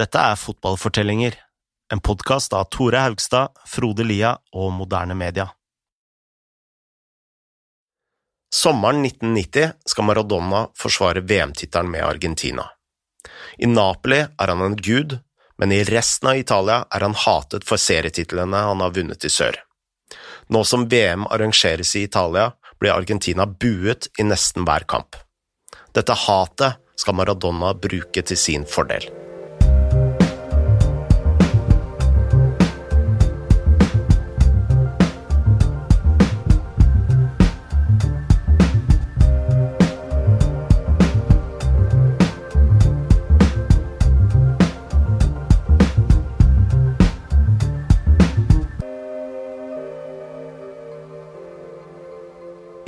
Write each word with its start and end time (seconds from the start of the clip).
Dette 0.00 0.16
er 0.16 0.36
Fotballfortellinger, 0.40 1.34
en 1.92 2.00
podkast 2.00 2.54
av 2.56 2.70
Tore 2.72 3.02
Haugstad, 3.04 3.58
Frode 3.68 4.06
Lia 4.06 4.30
og 4.56 4.70
Moderne 4.72 5.12
Media. 5.18 5.44
Sommeren 8.54 9.04
1990 9.04 9.74
skal 9.92 10.08
Maradona 10.08 10.62
forsvare 10.78 11.20
VM-tittelen 11.20 11.92
med 11.92 12.06
Argentina. 12.06 12.64
I 13.58 13.68
Napoli 13.68 14.22
er 14.22 14.54
han 14.54 14.64
en 14.64 14.78
gud, 14.80 15.18
men 15.60 15.76
i 15.76 15.84
resten 15.84 16.32
av 16.32 16.40
Italia 16.40 16.80
er 16.88 17.04
han 17.04 17.20
hatet 17.26 17.68
for 17.68 17.76
serietitlene 17.76 18.64
han 18.70 18.80
har 18.80 18.96
vunnet 18.96 19.28
i 19.28 19.34
sør. 19.36 19.60
Nå 20.48 20.64
som 20.64 20.88
VM 20.88 21.28
arrangeres 21.28 21.92
i 22.00 22.06
Italia, 22.08 22.54
blir 22.80 22.96
Argentina 22.96 23.44
buet 23.44 24.08
i 24.16 24.24
nesten 24.24 24.64
hver 24.64 24.88
kamp. 24.88 25.20
Dette 25.92 26.16
hatet 26.24 26.80
skal 26.96 27.20
Maradona 27.20 27.74
bruke 27.76 28.24
til 28.24 28.40
sin 28.48 28.64
fordel. 28.64 29.19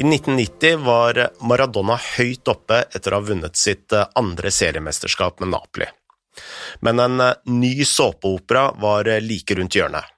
I 0.03 0.05
1990 0.05 0.77
var 0.85 1.29
Maradona 1.47 1.95
høyt 1.95 2.49
oppe 2.51 2.81
etter 2.91 3.15
å 3.15 3.21
ha 3.21 3.23
vunnet 3.23 3.55
sitt 3.55 3.95
eh, 3.95 4.09
andre 4.19 4.51
seriemesterskap 4.51 5.39
med 5.39 5.53
Napoli. 5.53 5.87
Men 6.83 6.99
en 7.05 7.21
eh, 7.23 7.37
ny 7.47 7.85
såpeopera 7.87 8.73
var 8.83 9.07
eh, 9.07 9.21
like 9.23 9.55
rundt 9.55 9.77
hjørnet. 9.79 10.09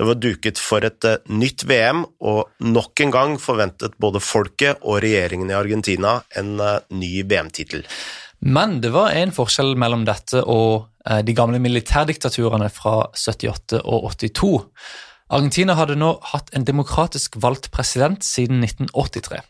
Det 0.00 0.06
var 0.08 0.16
duket 0.16 0.62
for 0.62 0.86
et 0.86 1.04
nytt 1.28 1.66
VM, 1.68 2.06
og 2.24 2.64
nok 2.64 3.02
en 3.04 3.12
gang 3.12 3.34
forventet 3.42 3.98
både 4.00 4.22
folket 4.24 4.80
og 4.80 5.02
regjeringen 5.04 5.52
i 5.52 5.56
Argentina 5.58 6.14
en 6.38 6.54
ny 6.94 7.10
VM-tittel. 7.28 7.84
Men 8.48 8.78
det 8.80 8.94
var 8.94 9.12
en 9.18 9.34
forskjell 9.34 9.74
mellom 9.76 10.06
dette 10.08 10.40
og 10.40 10.88
de 11.26 11.34
gamle 11.34 11.58
militærdiktaturene 11.60 12.70
fra 12.72 12.94
78 13.10 13.82
og 13.82 14.08
82. 14.14 14.52
Argentina 15.28 15.76
hadde 15.76 15.98
nå 16.00 16.14
hatt 16.30 16.48
en 16.56 16.64
demokratisk 16.64 17.36
valgt 17.42 17.70
president 17.74 18.24
siden 18.24 18.62
1983. 18.64 19.42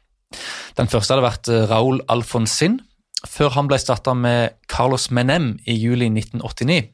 Den 0.78 0.90
første 0.90 1.14
hadde 1.14 1.26
vært 1.26 1.50
eh, 1.52 1.66
Raúl 1.70 2.00
Alfonsin, 2.10 2.80
før 3.26 3.54
han 3.54 3.70
ble 3.70 3.78
erstatta 3.78 4.14
med 4.14 4.58
Carlos 4.70 5.08
Menem 5.14 5.52
i 5.66 5.76
juli 5.78 6.10
1989. 6.10 6.90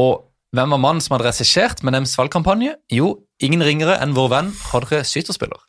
Og 0.00 0.24
hvem 0.56 0.72
var 0.72 0.80
mannen 0.80 1.04
som 1.04 1.16
hadde 1.16 1.28
regissert 1.28 1.84
Menems 1.84 2.16
valgkampanje? 2.16 2.76
Jo, 2.92 3.12
ingen 3.44 3.64
ringere 3.64 3.98
enn 4.00 4.16
vår 4.16 4.32
venn 4.32 4.50
Jorge 4.70 5.02
Syterspiller. 5.04 5.60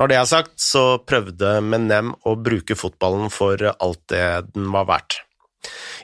Når 0.00 0.12
det 0.12 0.16
er 0.16 0.28
sagt, 0.28 0.54
så 0.60 1.00
prøvde 1.04 1.58
Menem 1.64 2.12
å 2.28 2.36
bruke 2.40 2.76
fotballen 2.76 3.32
for 3.32 3.60
alt 3.72 4.02
det 4.12 4.52
den 4.52 4.68
var 4.72 4.88
verdt. 4.92 5.22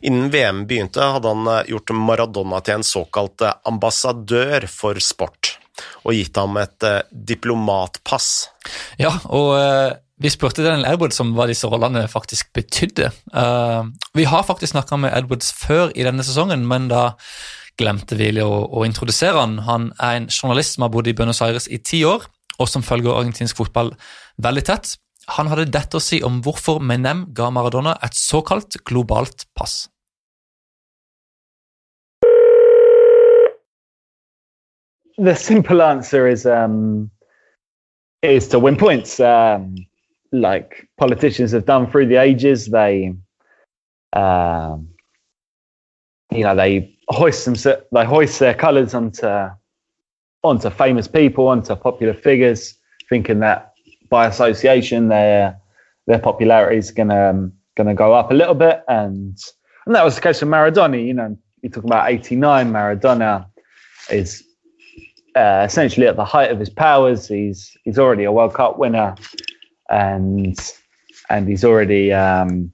Innen 0.06 0.30
VM 0.30 0.64
begynte, 0.68 1.02
hadde 1.16 1.32
han 1.32 1.46
eh, 1.50 1.68
gjort 1.72 1.94
Maradona 1.96 2.60
til 2.64 2.78
en 2.78 2.86
såkalt 2.86 3.44
eh, 3.44 3.54
ambassadør 3.68 4.68
for 4.70 5.00
sport, 5.02 5.56
og 6.04 6.16
gitt 6.16 6.36
ham 6.40 6.58
et 6.60 6.86
eh, 6.86 7.02
diplomatpass. 7.32 8.30
Ja, 9.00 9.14
og 9.32 9.54
vi 10.20 10.32
spurte 10.32 10.64
Daniel 10.64 10.88
Edwards 10.88 11.20
om 11.20 11.34
hva 11.36 11.48
disse 11.48 11.68
rollene 11.68 12.06
faktisk 12.08 12.52
betydde. 12.56 13.10
vi 14.16 14.24
har 14.24 14.46
faktisk 14.48 14.72
snakka 14.72 14.96
med 14.96 15.12
Edwards 15.12 15.52
før 15.52 15.92
i 15.92 16.06
denne 16.06 16.24
sesongen, 16.24 16.64
men 16.66 16.88
da 16.88 17.10
glemte 17.76 18.16
vi 18.16 18.30
å, 18.41 18.48
å 18.48 18.84
introdusere 18.88 19.36
han. 19.36 19.58
Han 19.66 19.91
er 20.00 20.22
en 20.22 20.30
journalist 20.32 20.76
som 20.76 20.86
har 20.86 20.94
bodd 20.94 21.10
i 21.10 21.14
Buenos 21.16 21.42
Aires 21.44 21.68
i 21.68 21.78
ti 21.78 22.00
år, 22.08 22.24
og 22.56 22.70
som 22.72 22.84
følger 22.84 23.12
argentinsk 23.12 23.58
fotball 23.60 23.92
veldig 24.41 24.64
tett. 24.64 24.97
Han 25.34 25.48
hadde 25.50 25.66
dette 25.75 25.98
å 25.98 26.03
si 26.03 26.20
om 26.22 26.38
hvorfor 26.42 26.78
Menem 26.78 27.25
ga 27.34 27.50
Maradona 27.50 27.97
et 28.06 28.14
såkalt 28.14 28.78
globalt 28.87 29.48
pass. 29.59 29.88
The 35.19 35.34
simple 35.34 35.82
answer 35.82 36.28
is 36.28 36.44
um, 36.47 37.10
is 38.22 38.48
to 38.48 38.59
win 38.59 38.76
points, 38.76 39.19
um, 39.19 39.75
like 40.31 40.87
politicians 40.98 41.53
have 41.53 41.64
done 41.64 41.91
through 41.91 42.06
the 42.06 42.16
ages. 42.16 42.66
They, 42.66 43.14
um, 44.12 44.88
you 46.31 46.44
know, 46.44 46.54
they 46.54 46.94
hoist 47.08 47.47
them, 47.47 47.54
they 47.93 48.04
hoist 48.04 48.38
their 48.38 48.54
colours 48.54 48.94
onto 48.94 49.48
onto 50.44 50.70
famous 50.70 51.08
people, 51.08 51.48
onto 51.48 51.75
popular 51.75 52.14
figures, 52.14 52.76
thinking 53.08 53.41
that 53.41 53.72
by 54.09 54.27
association, 54.27 55.09
their 55.09 55.59
their 56.06 56.19
popularity 56.19 56.78
is 56.78 56.91
gonna 56.91 57.31
um, 57.31 57.53
gonna 57.77 57.94
go 57.94 58.12
up 58.12 58.31
a 58.31 58.34
little 58.34 58.55
bit, 58.55 58.83
and 58.89 59.39
and 59.87 59.94
that 59.94 60.05
was 60.05 60.15
the 60.17 60.21
case 60.21 60.41
with 60.41 60.50
Maradona. 60.50 61.05
You 61.05 61.15
know, 61.15 61.39
you 61.62 61.69
talk 61.69 61.84
about 61.84 62.11
'89. 62.11 62.71
Maradona 62.71 63.47
is 64.11 64.43
uh, 65.37 65.65
essentially 65.67 66.06
at 66.06 66.17
the 66.17 66.25
height 66.25 66.50
of 66.50 66.59
his 66.59 66.71
powers. 66.71 67.28
He's 67.28 67.77
he's 67.84 67.99
already 67.99 68.25
a 68.25 68.33
World 68.33 68.55
Cup 68.55 68.78
winner, 68.78 69.15
and 69.91 70.59
and 71.28 71.49
he's 71.49 71.65
already 71.65 72.12
um, 72.12 72.73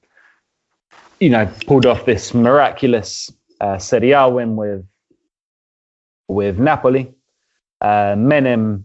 you 1.20 1.31
know 1.31 1.50
pulled 1.66 1.87
off 1.87 2.04
this 2.04 2.34
miraculous 2.34 3.31
uh, 3.60 3.78
Serie 3.78 4.12
A 4.12 4.28
win 4.28 4.56
with 4.56 4.87
with 6.28 6.59
Napoli. 6.59 7.14
Uh, 7.81 8.14
Menem 8.14 8.84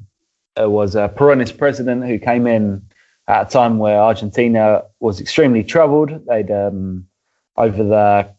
was 0.66 0.96
a 0.96 1.10
Peronist 1.10 1.58
president 1.58 2.06
who 2.06 2.18
came 2.18 2.48
in 2.48 2.82
at 3.28 3.48
a 3.48 3.50
time 3.50 3.78
where 3.78 4.00
Argentina 4.00 4.84
was 5.00 5.20
extremely 5.20 5.64
troubled. 5.64 6.26
They'd 6.28 6.52
um, 6.52 7.08
over 7.58 7.84
the 7.84 8.34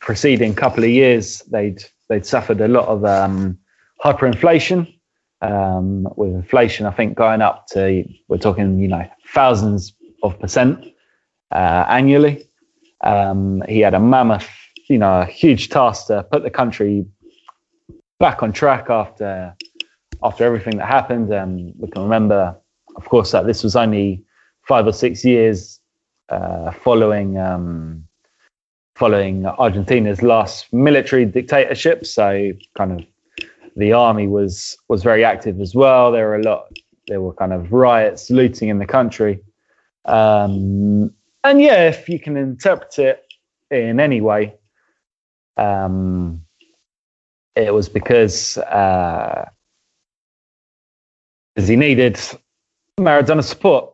preceding 0.00 0.52
couple 0.54 0.82
of 0.82 0.90
years 0.90 1.42
they'd 1.42 1.84
they'd 2.08 2.26
suffered 2.26 2.60
a 2.60 2.68
lot 2.68 2.88
of 2.88 3.04
um, 3.04 3.58
hyperinflation. 4.04 4.98
Um, 5.40 6.06
with 6.16 6.32
inflation, 6.32 6.86
I 6.86 6.92
think 6.92 7.16
going 7.16 7.42
up 7.42 7.66
to 7.68 8.04
we're 8.28 8.38
talking 8.38 8.78
you 8.78 8.88
know 8.88 9.08
thousands 9.34 9.92
of 10.22 10.38
percent 10.38 10.86
uh, 11.50 11.84
annually. 11.88 12.44
Um, 13.02 13.62
he 13.68 13.80
had 13.80 13.94
a 13.94 14.00
mammoth, 14.00 14.48
you 14.88 14.98
know, 14.98 15.22
a 15.22 15.24
huge 15.24 15.68
task 15.68 16.06
to 16.06 16.22
put 16.22 16.44
the 16.44 16.50
country 16.50 17.04
back 18.20 18.44
on 18.44 18.52
track 18.52 18.88
after 18.88 19.56
after 20.24 20.44
everything 20.44 20.78
that 20.78 20.86
happened. 20.86 21.32
Um, 21.32 21.72
we 21.78 21.88
can 21.88 22.02
remember, 22.02 22.56
of 22.96 23.04
course, 23.08 23.32
that 23.32 23.46
this 23.46 23.62
was 23.62 23.76
only 23.76 24.24
five 24.66 24.86
or 24.86 24.92
six 24.92 25.24
years 25.24 25.80
uh, 26.28 26.72
following 26.72 27.38
um, 27.38 28.04
following 28.94 29.46
Argentina's 29.46 30.22
last 30.22 30.72
military 30.72 31.24
dictatorship. 31.24 32.06
So, 32.06 32.52
kind 32.76 33.00
of, 33.00 33.06
the 33.76 33.92
army 33.92 34.28
was 34.28 34.76
was 34.88 35.02
very 35.02 35.24
active 35.24 35.60
as 35.60 35.74
well. 35.74 36.12
There 36.12 36.28
were 36.28 36.36
a 36.36 36.42
lot. 36.42 36.66
There 37.08 37.20
were 37.20 37.34
kind 37.34 37.52
of 37.52 37.72
riots, 37.72 38.30
looting 38.30 38.68
in 38.68 38.78
the 38.78 38.86
country. 38.86 39.42
Um, 40.04 41.12
and 41.44 41.60
yeah, 41.60 41.88
if 41.88 42.08
you 42.08 42.20
can 42.20 42.36
interpret 42.36 42.98
it 42.98 43.24
in 43.70 43.98
any 43.98 44.20
way, 44.20 44.54
um, 45.56 46.42
it 47.56 47.74
was 47.74 47.88
because 47.88 48.58
uh, 48.58 49.48
because 51.54 51.68
he 51.68 51.76
needed 51.76 52.18
Maradona 53.00 53.42
support. 53.42 53.88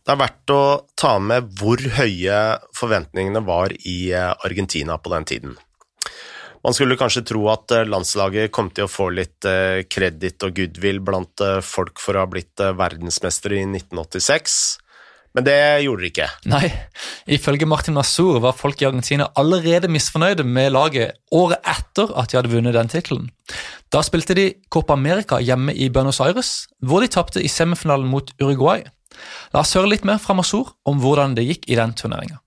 Det 0.00 0.14
er 0.14 0.18
verdt 0.18 0.52
å 0.54 0.62
ta 0.98 1.18
med 1.22 1.50
hvor 1.60 1.80
høye 1.98 2.36
forventningene 2.74 3.42
var 3.46 3.74
i 3.86 4.10
eh, 4.16 4.32
Argentina 4.46 4.96
på 4.98 5.12
den 5.12 5.26
tiden. 5.28 5.58
Man 6.64 6.74
skulle 6.76 6.96
kanskje 6.98 7.22
tro 7.28 7.44
at 7.52 7.70
eh, 7.76 7.86
landslaget 7.86 8.50
kom 8.50 8.72
til 8.74 8.88
å 8.88 8.90
få 8.90 9.10
litt 9.14 9.46
eh, 9.46 9.84
kreditt 9.86 10.42
og 10.46 10.56
goodwill 10.56 11.02
blant 11.04 11.44
folk 11.62 12.00
for 12.02 12.16
å 12.16 12.24
ha 12.24 12.30
blitt 12.32 12.58
verdensmestere 12.58 13.60
i 13.60 13.68
1986, 13.68 14.56
men 15.36 15.46
det 15.46 15.56
gjorde 15.84 16.02
de 16.02 16.10
ikke. 16.10 16.28
Nei, 16.50 16.66
ifølge 17.30 17.68
Martin 17.70 17.94
Masur 17.94 18.40
var 18.42 18.56
folk 18.58 18.82
i 18.82 18.88
Argentina 18.88 19.28
allerede 19.38 19.90
misfornøyde 19.92 20.46
med 20.46 20.72
laget 20.74 21.20
året 21.30 21.62
etter 21.62 22.10
at 22.18 22.32
de 22.32 22.40
hadde 22.40 22.52
vunnet 22.52 22.74
den 22.74 22.90
tittelen. 22.90 23.28
Da 23.94 24.02
spilte 24.06 24.34
de 24.38 24.48
Copa 24.70 24.96
America 24.98 25.38
hjemme 25.42 25.74
i 25.74 25.88
Buenos 25.90 26.20
Aires, 26.24 26.66
hvor 26.82 27.02
de 27.02 27.10
tapte 27.10 27.42
i 27.42 27.50
semifinalen 27.50 28.10
mot 28.10 28.34
Uruguay. 28.42 28.82
La 29.54 29.62
oss 29.62 29.74
høre 29.78 29.90
litt 29.90 30.06
mer 30.06 30.20
fra 30.22 30.34
Masur 30.38 30.74
om 30.86 31.02
hvordan 31.02 31.36
det 31.38 31.46
gikk 31.46 31.70
i 31.70 31.78
den 31.78 31.94
turneringa. 31.98 32.40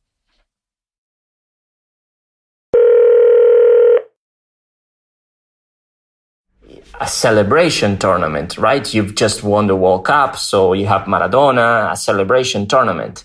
A 7.00 7.08
celebration 7.08 7.98
tournament, 7.98 8.58
right? 8.58 8.94
You've 8.94 9.16
just 9.16 9.44
won 9.44 9.68
the 9.68 9.76
World 9.76 10.06
Cup, 10.06 10.38
so 10.38 10.74
you 10.74 10.86
have 10.88 11.04
Maradona, 11.04 11.92
a 11.92 11.96
celebration 11.96 12.68
tournament. 12.68 13.24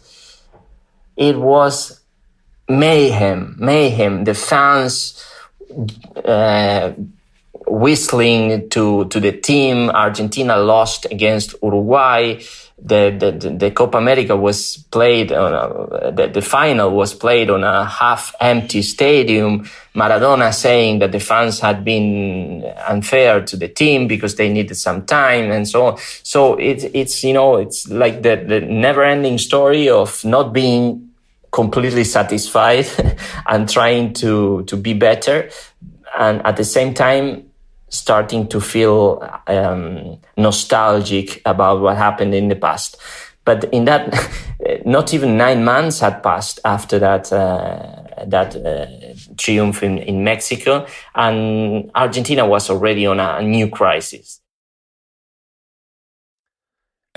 It 1.16 1.38
was 1.38 2.00
mayhem, 2.68 3.56
mayhem. 3.58 4.24
The 4.24 4.34
fans 4.34 5.24
uh, 6.24 6.92
whistling 7.66 8.68
to 8.70 9.04
to 9.06 9.20
the 9.20 9.32
team. 9.32 9.90
Argentina 9.90 10.56
lost 10.56 11.06
against 11.10 11.54
Uruguay. 11.62 12.40
The 12.80 13.10
the, 13.18 13.50
the 13.50 13.70
Copa 13.72 13.98
America 13.98 14.36
was 14.36 14.76
played 14.90 15.32
on 15.32 15.52
a, 15.52 16.12
the, 16.12 16.28
the 16.28 16.42
final 16.42 16.90
was 16.90 17.12
played 17.12 17.50
on 17.50 17.64
a 17.64 17.84
half 17.84 18.34
empty 18.40 18.82
stadium. 18.82 19.68
Maradona 19.94 20.54
saying 20.54 21.00
that 21.00 21.10
the 21.10 21.18
fans 21.18 21.58
had 21.58 21.84
been 21.84 22.64
unfair 22.86 23.44
to 23.44 23.56
the 23.56 23.66
team 23.66 24.06
because 24.06 24.36
they 24.36 24.48
needed 24.48 24.76
some 24.76 25.04
time 25.06 25.50
and 25.50 25.68
so 25.68 25.86
on. 25.86 25.98
So 26.22 26.54
it's 26.54 26.84
it's 26.94 27.24
you 27.24 27.32
know 27.32 27.56
it's 27.56 27.88
like 27.90 28.22
the, 28.22 28.36
the 28.46 28.60
never 28.60 29.02
ending 29.02 29.38
story 29.38 29.88
of 29.88 30.24
not 30.24 30.52
being 30.52 31.10
completely 31.50 32.04
satisfied 32.04 32.86
and 33.48 33.68
trying 33.68 34.12
to 34.12 34.62
to 34.64 34.76
be 34.76 34.94
better 34.94 35.50
and 36.18 36.44
at 36.46 36.56
the 36.56 36.64
same 36.64 36.94
time 36.94 37.47
starting 37.88 38.46
to 38.48 38.60
feel 38.60 39.22
um, 39.46 40.18
nostalgic 40.36 41.40
about 41.44 41.80
what 41.80 41.96
happened 41.96 42.34
in 42.34 42.48
the 42.48 42.56
past 42.56 42.96
but 43.44 43.64
in 43.72 43.84
that 43.84 44.12
not 44.84 45.14
even 45.14 45.36
nine 45.36 45.64
months 45.64 46.00
had 46.00 46.22
passed 46.22 46.60
after 46.64 46.98
that 46.98 47.32
uh, 47.32 48.24
that 48.26 48.56
uh, 48.56 48.86
triumph 49.36 49.82
in, 49.82 49.98
in 49.98 50.24
mexico 50.24 50.86
and 51.14 51.90
argentina 51.94 52.46
was 52.46 52.70
already 52.70 53.06
on 53.06 53.20
a 53.20 53.42
new 53.42 53.68
crisis 53.68 54.40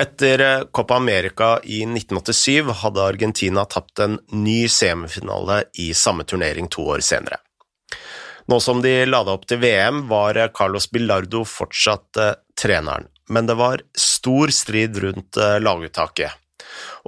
Etter 0.01 0.39
eh, 0.41 0.63
Copa 0.71 0.95
America 0.95 1.59
i 1.63 1.85
1987 1.85 2.73
hadde 2.73 3.01
Argentina 3.01 3.65
tapt 3.65 3.99
en 3.99 4.17
ny 4.31 4.67
semifinale 4.69 5.63
i 5.73 5.93
samme 5.93 6.23
turnering 6.23 6.67
to 6.67 6.81
år 6.81 6.99
senere. 7.05 7.37
Nå 8.49 8.59
som 8.59 8.81
de 8.81 8.93
lada 9.05 9.35
opp 9.35 9.45
til 9.49 9.61
VM, 9.61 10.05
var 10.09 10.37
eh, 10.39 10.51
Carlos 10.53 10.89
Bilardo 10.91 11.43
fortsatt 11.47 12.21
eh, 12.21 12.33
treneren, 12.57 13.09
men 13.29 13.49
det 13.49 13.57
var 13.59 13.83
stor 13.97 14.53
strid 14.55 14.97
rundt 15.03 15.37
eh, 15.37 15.59
laguttaket. 15.61 16.40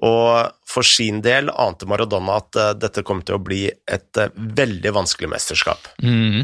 Og 0.03 0.51
for 0.67 0.85
sin 0.87 1.21
del 1.23 1.51
ante 1.51 1.87
Maradona 1.89 2.39
at 2.41 2.59
uh, 2.59 2.69
dette 2.77 3.03
kom 3.05 3.21
til 3.25 3.37
å 3.37 3.43
bli 3.43 3.65
et 3.69 4.19
uh, 4.19 4.31
veldig 4.33 4.93
vanskelig 4.95 5.29
mesterskap. 5.31 5.89
Mm. 6.03 6.43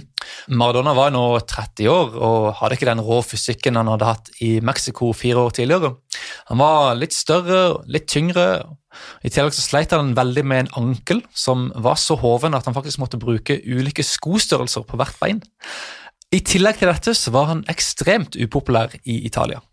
Maradona 0.60 0.94
var 0.98 1.13
nå 1.16 1.24
30 1.50 1.89
år 1.92 2.18
og 2.18 2.50
hadde 2.60 2.77
ikke 2.77 2.89
den 2.92 3.04
rå 3.06 3.21
fysikken 3.25 3.80
han 3.80 3.89
hadde 3.92 4.10
hatt 4.10 4.33
i 4.45 4.57
Mexico 4.66 5.12
fire 5.18 5.48
år 5.48 5.56
tidligere. 5.60 5.95
Han 6.51 6.62
var 6.62 7.00
litt 7.00 7.16
større, 7.18 7.83
litt 7.89 8.10
tyngre. 8.12 8.50
I 9.24 9.31
tillegg 9.31 9.56
så 9.56 9.63
sleit 9.63 9.94
han 9.95 10.16
veldig 10.18 10.44
med 10.45 10.66
en 10.66 10.74
ankel 10.83 11.24
som 11.38 11.69
var 11.77 11.98
så 12.01 12.18
hoven 12.19 12.57
at 12.57 12.68
han 12.69 12.75
faktisk 12.77 13.01
måtte 13.01 13.21
bruke 13.21 13.60
ulike 13.66 14.06
skostørrelser 14.06 14.86
på 14.88 15.00
hvert 15.00 15.18
bein. 15.21 15.42
I 16.30 16.44
tillegg 16.45 16.77
til 16.77 16.92
dette 16.92 17.16
så 17.18 17.33
var 17.33 17.50
han 17.50 17.66
ekstremt 17.71 18.38
upopulær 18.38 18.94
i 19.01 19.24
Italia. 19.25 19.63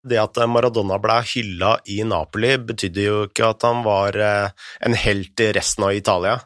Det 0.00 0.16
at 0.20 0.38
Maradona 0.48 0.96
ble 1.02 1.18
hylla 1.28 1.74
i 1.92 2.00
Napoli, 2.08 2.54
betydde 2.70 3.04
jo 3.04 3.18
ikke 3.28 3.50
at 3.52 3.66
han 3.68 3.82
var 3.84 4.16
eh, 4.16 4.68
en 4.86 4.96
helt 4.96 5.44
i 5.44 5.50
resten 5.56 5.88
av 5.88 5.96
Italia. 5.96 6.38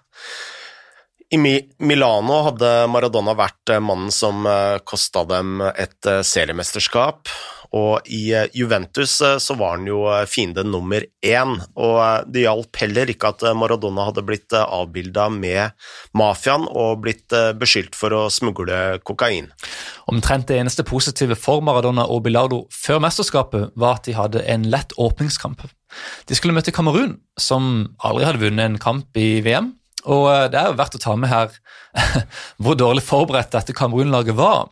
I 1.32 1.38
Milano 1.40 2.42
hadde 2.48 2.72
Maradona 2.92 3.34
vært 3.38 3.72
eh, 3.72 3.82
mannen 3.82 4.12
som 4.14 4.44
eh, 4.46 4.78
kosta 4.84 5.24
dem 5.28 5.62
et 5.64 6.10
seriemesterskap, 6.26 7.30
og 7.74 8.06
i 8.06 8.28
eh, 8.34 8.46
Juventus 8.54 9.16
eh, 9.24 9.36
så 9.42 9.56
var 9.58 9.76
han 9.76 9.88
jo 9.88 10.04
eh, 10.12 10.24
fiende 10.30 10.62
nummer 10.66 11.02
én, 11.26 11.56
og 11.74 12.30
det 12.30 12.44
hjalp 12.44 12.78
heller 12.82 13.10
ikke 13.10 13.32
at 13.34 13.44
Maradona 13.58 14.06
hadde 14.08 14.24
blitt 14.26 14.54
avbilda 14.54 15.26
med 15.34 15.74
mafiaen 16.16 16.68
og 16.70 17.02
blitt 17.04 17.34
beskyldt 17.58 17.98
for 17.98 18.14
å 18.14 18.22
smugle 18.32 19.00
kokain. 19.06 19.50
Omtrent 20.10 20.50
det 20.50 20.60
eneste 20.60 20.86
positive 20.86 21.38
for 21.38 21.64
Maradona 21.66 22.06
og 22.06 22.22
Bilardo 22.26 22.64
før 22.74 23.02
mesterskapet 23.02 23.72
var 23.80 23.98
at 23.98 24.06
de 24.08 24.18
hadde 24.18 24.44
en 24.46 24.68
lett 24.70 24.94
åpningskamp. 25.00 25.64
De 26.28 26.36
skulle 26.36 26.54
møte 26.54 26.74
Kamerun, 26.74 27.18
som 27.40 27.88
aldri 28.04 28.28
hadde 28.28 28.42
vunnet 28.42 28.68
en 28.68 28.82
kamp 28.82 29.18
i 29.18 29.40
VM. 29.46 29.74
Og 30.10 30.28
det 30.52 30.60
er 30.60 30.70
jo 30.70 30.78
verdt 30.78 30.96
å 30.98 31.02
ta 31.02 31.16
med 31.16 31.32
her 31.32 31.52
hvor 32.62 32.78
dårlig 32.78 33.04
forberedt 33.06 33.54
dette 33.54 33.76
Kamerun-laget 33.76 34.36
var. 34.38 34.68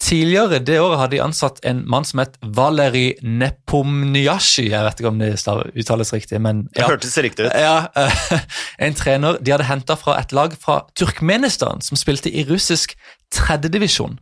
Tidligere 0.00 0.62
det 0.64 0.78
året 0.80 0.96
hadde 0.96 1.12
de 1.12 1.20
ansatt 1.22 1.58
en 1.68 1.82
mann 1.90 2.06
som 2.08 2.22
het 2.22 2.38
Valeri 2.56 3.18
Nepomnyashi. 3.20 4.70
Jeg 4.70 4.86
vet 4.86 5.02
ikke 5.02 5.10
om 5.10 5.20
det 5.20 5.34
uttales 5.36 6.12
riktig, 6.16 6.40
men 6.40 6.62
ja. 6.72 6.86
Det 6.86 6.88
hørtes 6.94 7.18
riktig 7.20 7.50
ut. 7.50 7.52
Ja, 7.52 7.90
En 8.86 8.96
trener 8.96 9.36
de 9.44 9.52
hadde 9.52 9.68
henta 9.68 9.98
fra 10.00 10.16
et 10.22 10.32
lag 10.32 10.56
fra 10.60 10.80
Turkmenistan 10.96 11.84
som 11.84 12.00
spilte 12.00 12.32
i 12.32 12.46
russisk 12.48 12.96
tredjedivisjon. 13.34 14.16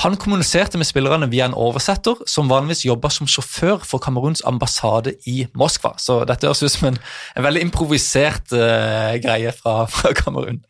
Han 0.00 0.16
kommuniserte 0.16 0.78
med 0.80 0.88
spillerne 0.88 1.28
via 1.28 1.44
en 1.44 1.56
oversetter 1.58 2.22
som 2.26 2.48
vanligvis 2.48 2.86
jobba 2.86 3.10
som 3.12 3.28
sjåfør 3.28 3.82
for 3.84 4.00
Kameruns 4.00 4.40
ambassade 4.48 5.12
i 5.28 5.44
Moskva. 5.58 5.92
Så 6.00 6.22
dette 6.28 6.48
høres 6.48 6.64
ut 6.64 6.72
som 6.72 6.88
en, 6.88 6.98
en 7.36 7.44
veldig 7.44 7.66
improvisert 7.68 8.54
uh, 8.56 9.12
greie 9.20 9.52
fra, 9.52 9.82
fra 9.92 10.14
Kamerun. 10.16 10.62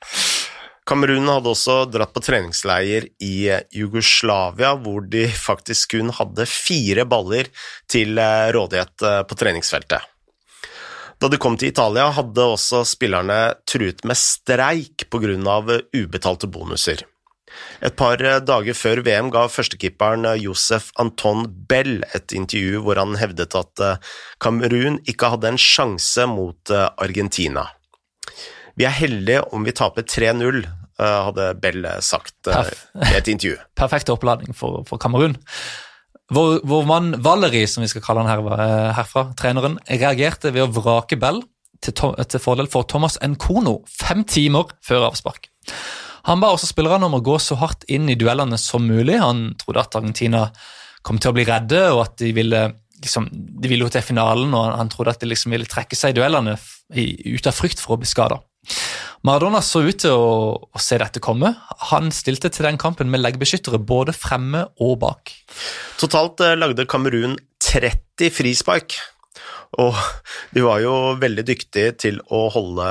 Kamerun 0.83 1.29
hadde 1.31 1.53
også 1.53 1.77
dratt 1.87 2.11
på 2.11 2.25
treningsleir 2.27 3.07
i 3.23 3.47
Jugoslavia, 3.71 4.73
hvor 4.83 5.05
de 5.07 5.29
faktisk 5.31 5.95
kun 5.95 6.11
hadde 6.11 6.49
fire 6.51 7.07
baller 7.07 7.47
til 7.91 8.19
eh, 8.19 8.49
rådighet 8.51 9.05
eh, 9.07 9.21
på 9.23 9.39
treningsfeltet. 9.39 10.09
Da 11.23 11.31
de 11.31 11.39
kom 11.39 11.55
til 11.55 11.71
Italia, 11.71 12.09
hadde 12.11 12.49
også 12.57 12.83
spillerne 12.89 13.55
truet 13.63 14.03
med 14.03 14.19
streik 14.19 15.07
pga. 15.07 15.79
ubetalte 15.95 16.51
bonuser. 16.51 17.07
Et 17.83 17.95
par 17.99 18.21
eh, 18.23 18.41
dager 18.41 18.79
før 18.79 19.03
VM 19.07 19.33
ga 19.35 19.49
førstekeeperen 19.51 20.27
Josef 20.41 20.91
Anton 21.03 21.47
Bell 21.69 22.01
et 22.15 22.35
intervju 22.37 22.83
hvor 22.87 23.01
han 23.01 23.19
hevdet 23.21 23.55
at 23.59 23.87
Kamerun 24.43 25.01
ikke 25.09 25.35
hadde 25.35 25.53
en 25.53 25.61
sjanse 25.61 26.27
mot 26.31 26.73
Argentina. 26.73 27.69
Vi 28.79 28.87
er 28.89 28.95
heldige 28.97 29.45
om 29.53 29.65
vi 29.67 29.75
taper 29.77 30.05
3-0, 30.09 30.63
eh, 30.65 31.19
hadde 31.29 31.49
Bell 31.61 31.87
sagt 32.05 32.49
eh, 32.51 32.73
i 33.11 33.15
et 33.19 33.29
intervju. 33.29 33.59
Perfekt 33.81 34.13
oppladning 34.13 34.57
for, 34.57 34.83
for 34.89 35.01
Kamerun. 35.03 35.37
Vår, 36.33 36.63
vår, 36.65 36.85
mann 36.89 37.17
Valeri, 37.21 37.67
som 37.69 37.85
vi 37.85 37.91
skal 37.93 38.05
kalle 38.05 38.25
han 38.25 38.31
her, 38.31 38.45
eh, 38.57 38.93
herfra, 38.97 39.27
treneren, 39.37 39.77
reagerte 39.91 40.55
ved 40.55 40.65
å 40.65 40.71
vrake 40.73 41.19
Bell 41.21 41.43
til, 41.83 41.93
til 41.93 42.41
fordel 42.41 42.71
for 42.73 42.89
Thomas 42.89 43.19
Nkono 43.21 43.81
fem 43.91 44.25
timer 44.25 44.73
før 44.87 45.11
avspark. 45.11 45.51
Han 46.29 46.43
ba 46.43 46.52
også 46.52 46.70
spillerne 46.70 47.08
om 47.08 47.19
å 47.19 47.24
gå 47.24 47.38
så 47.43 47.58
hardt 47.60 47.86
inn 47.91 48.08
i 48.10 48.19
duellene 48.19 48.58
som 48.60 48.84
mulig. 48.86 49.19
Han 49.22 49.50
trodde 49.60 49.82
at 49.82 49.98
Argentina 49.98 50.46
kom 51.02 51.19
til 51.19 51.32
å 51.32 51.36
bli 51.36 51.46
redde, 51.48 51.82
og 51.91 52.05
at 52.05 52.17
de 52.22 52.31
ville, 52.36 52.62
liksom, 53.02 53.29
de 53.32 53.70
ville 53.70 53.91
til 53.91 54.06
finalen. 54.06 54.55
og 54.55 54.79
Han 54.79 54.93
trodde 54.93 55.17
at 55.17 55.22
de 55.22 55.31
liksom 55.32 55.55
ville 55.55 55.69
trekke 55.70 55.98
seg 55.98 56.14
i 56.14 56.20
duellene 56.20 56.56
ut 56.93 57.48
av 57.48 57.56
frykt 57.56 57.82
for 57.82 57.96
å 57.96 58.02
bli 58.02 58.10
skada. 58.10 58.38
Maradona 59.26 59.60
så 59.62 59.84
ut 59.86 60.00
til 60.02 60.14
å, 60.14 60.55
å, 60.67 60.81
se 60.82 60.98
dette 60.98 61.22
komme. 61.22 61.52
Han 61.91 62.10
stilte 62.14 62.50
til 62.50 62.67
den 62.67 62.79
kampen 62.81 63.10
med 63.10 63.22
leggbeskyttere 63.22 63.79
både 63.79 64.14
fremme 64.14 64.64
og 64.82 64.96
bak. 65.02 65.34
Totalt 66.00 66.43
eh, 66.43 66.56
lagde 66.58 66.86
Kamerun 66.91 67.36
30 67.62 68.34
frispark, 68.34 68.98
og 69.81 69.96
de 70.52 70.64
var 70.64 70.82
jo 70.84 70.94
veldig 71.20 71.46
dyktige 71.48 71.94
til 71.96 72.20
å 72.29 72.44
holde 72.52 72.86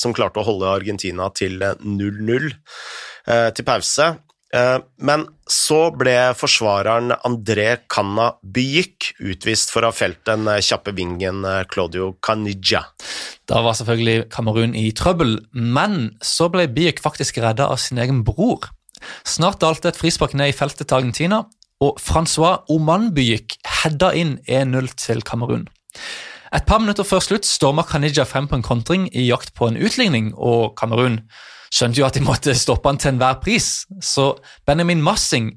Som 0.00 0.12
klarte 0.16 0.42
å 0.42 0.46
holde 0.46 0.68
Argentina 0.68 1.30
til 1.32 1.62
0-0 1.62 2.50
eh, 2.50 3.50
til 3.56 3.66
pause. 3.66 4.10
Eh, 4.54 4.76
men 5.02 5.24
så 5.50 5.88
ble 5.96 6.14
forsvareren 6.38 7.14
André 7.26 7.68
Canna 7.90 8.30
Byik 8.42 9.12
utvist 9.18 9.72
for 9.74 9.82
å 9.82 9.90
ha 9.90 9.96
felt 9.96 10.22
den 10.28 10.46
kjappe 10.62 10.94
vingen 10.96 11.42
eh, 11.48 11.64
Claudio 11.72 12.12
Canija. 12.22 12.84
Da 13.46 13.62
var 13.64 13.76
selvfølgelig 13.78 14.28
Kamerun 14.34 14.74
i 14.78 14.88
trøbbel, 14.96 15.38
men 15.52 16.16
så 16.24 16.50
ble 16.52 16.68
Byik 16.72 17.02
faktisk 17.04 17.40
redda 17.42 17.68
av 17.72 17.80
sin 17.82 18.00
egen 18.02 18.22
bror. 18.26 18.70
Snart 19.28 19.60
dalte 19.62 19.90
et 19.90 19.98
frispark 19.98 20.34
ned 20.38 20.52
i 20.52 20.56
feltet 20.56 20.88
til 20.88 21.00
Argentina, 21.00 21.44
og 21.84 21.98
Francois 22.00 22.64
Oman 22.72 23.10
Byik 23.16 23.58
hedda 23.82 24.14
inn 24.16 24.38
1-0 24.48 24.94
til 24.96 25.20
Kamerun. 25.26 25.66
Et 26.54 26.64
par 26.66 26.80
minutter 26.80 27.04
før 27.06 27.22
slutt 27.24 27.46
stormer 27.48 27.86
Canija 27.88 28.24
frem 28.28 28.46
på 28.48 28.58
en 28.58 28.64
kontring 28.64 29.08
i 29.12 29.26
jakt 29.26 29.52
på 29.56 29.68
en 29.68 29.78
utligning, 29.80 30.32
og 30.36 30.76
Kamerun 30.78 31.20
skjønte 31.74 32.00
jo 32.00 32.06
at 32.06 32.16
de 32.16 32.22
måtte 32.24 32.54
stoppe 32.56 32.88
han 32.88 33.00
til 33.02 33.14
enhver 33.14 33.40
pris, 33.42 33.86
så 34.00 34.34
Benjamin 34.68 35.02
Massing 35.04 35.50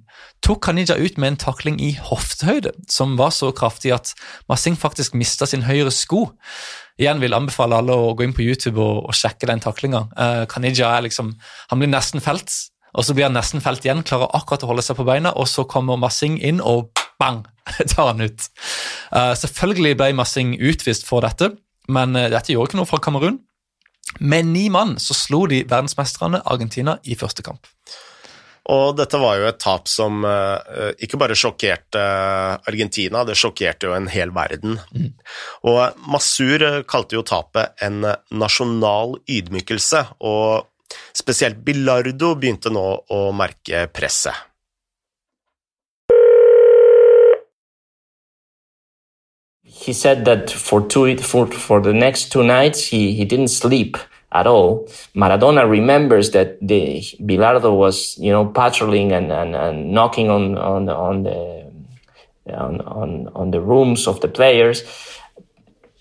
tok 0.45 0.63
Kanija 0.65 0.97
ut 0.97 1.19
med 1.21 1.33
en 1.33 1.39
takling 1.45 1.77
i 1.83 1.93
hoftehøyde, 2.01 2.73
som 2.89 3.15
var 3.19 3.33
så 3.35 3.51
kraftig 3.55 3.93
at 3.95 4.13
Massing 4.49 4.77
faktisk 4.79 5.15
mista 5.17 5.47
sin 5.49 5.67
høyre 5.67 5.93
sko. 5.93 6.25
Igjen 6.99 7.21
vil 7.21 7.37
anbefale 7.37 7.77
alle 7.79 7.95
å 7.95 8.13
gå 8.17 8.25
inn 8.25 8.35
på 8.35 8.43
YouTube 8.43 8.81
og, 8.81 9.05
og 9.07 9.15
sjekke 9.15 9.47
den 9.47 9.61
taklinga. 9.63 10.07
Uh, 10.17 10.43
Kanija 10.51 10.89
er 10.97 11.05
liksom, 11.07 11.35
han 11.69 11.79
blir 11.79 11.91
nesten 11.91 12.23
felt, 12.23 12.51
og 12.97 13.05
så 13.05 13.13
blir 13.15 13.29
han 13.29 13.37
nesten 13.37 13.63
felt 13.63 13.85
igjen, 13.85 14.03
klarer 14.03 14.31
akkurat 14.35 14.65
å 14.65 14.71
holde 14.73 14.83
seg 14.83 14.97
på 14.97 15.07
beina, 15.07 15.35
og 15.37 15.47
så 15.47 15.67
kommer 15.69 15.99
Massing 16.01 16.39
inn 16.41 16.59
og 16.59 16.89
bang, 17.19 17.43
tar 17.93 18.13
han 18.13 18.25
ut. 18.25 18.49
Uh, 19.11 19.33
selvfølgelig 19.37 19.97
ble 19.99 20.11
Massing 20.17 20.55
utvist 20.57 21.07
for 21.07 21.25
dette, 21.25 21.53
men 21.91 22.17
uh, 22.17 22.29
dette 22.31 22.53
gjorde 22.53 22.71
ikke 22.71 22.81
noe 22.81 22.89
fra 22.89 23.01
Kamerun. 23.03 23.41
Med 24.25 24.47
ni 24.49 24.69
mann 24.73 24.95
så 25.01 25.13
slo 25.13 25.43
de 25.49 25.61
verdensmesterne 25.69 26.41
Argentina 26.49 26.97
i 27.05 27.17
første 27.19 27.45
kamp. 27.45 27.67
Og 28.69 28.93
dette 28.99 29.17
var 29.17 29.37
jo 29.39 29.47
et 29.49 29.57
tap 29.61 29.87
som 29.89 30.25
uh, 30.25 30.91
ikke 31.01 31.17
bare 31.21 31.37
sjokkerte 31.37 32.01
Argentina, 32.69 33.23
det 33.25 33.37
sjokkerte 33.37 33.89
jo 33.89 33.95
en 33.97 34.09
hel 34.11 34.33
verden. 34.33 34.77
Mm. 34.93 35.13
Og 35.69 36.03
Masur 36.09 36.65
kalte 36.89 37.17
jo 37.17 37.25
tapet 37.25 37.81
en 37.85 38.03
nasjonal 38.29 39.17
ydmykelse, 39.29 40.03
og 40.21 40.69
spesielt 41.17 41.63
Bilardo 41.65 42.35
begynte 42.37 42.73
nå 42.73 42.85
å 43.09 43.23
merke 43.35 43.87
presset. 43.93 44.48
He 49.79 49.93
said 49.93 50.25
that 50.25 50.49
for 50.49 50.85
two 50.85 51.17
for, 51.17 51.47
for 51.47 51.79
the 51.79 51.93
next 51.93 52.33
two 52.33 52.43
nights 52.43 52.83
he, 52.83 53.13
he 53.13 53.23
didn't 53.23 53.47
sleep 53.47 53.97
at 54.31 54.45
all. 54.45 54.87
Maradona 55.15 55.69
remembers 55.69 56.31
that 56.31 56.59
the 56.59 57.01
Bilardo 57.21 57.75
was, 57.75 58.17
you 58.17 58.31
know, 58.31 58.45
patrolling 58.45 59.13
and, 59.13 59.31
and, 59.31 59.55
and 59.55 59.91
knocking 59.91 60.29
on, 60.29 60.57
on, 60.57 60.89
on 60.89 61.23
the, 61.23 61.71
on, 62.53 62.81
on, 62.81 63.29
on 63.33 63.51
the 63.51 63.61
rooms 63.61 64.05
of 64.05 64.19
the 64.19 64.27
players 64.27 64.83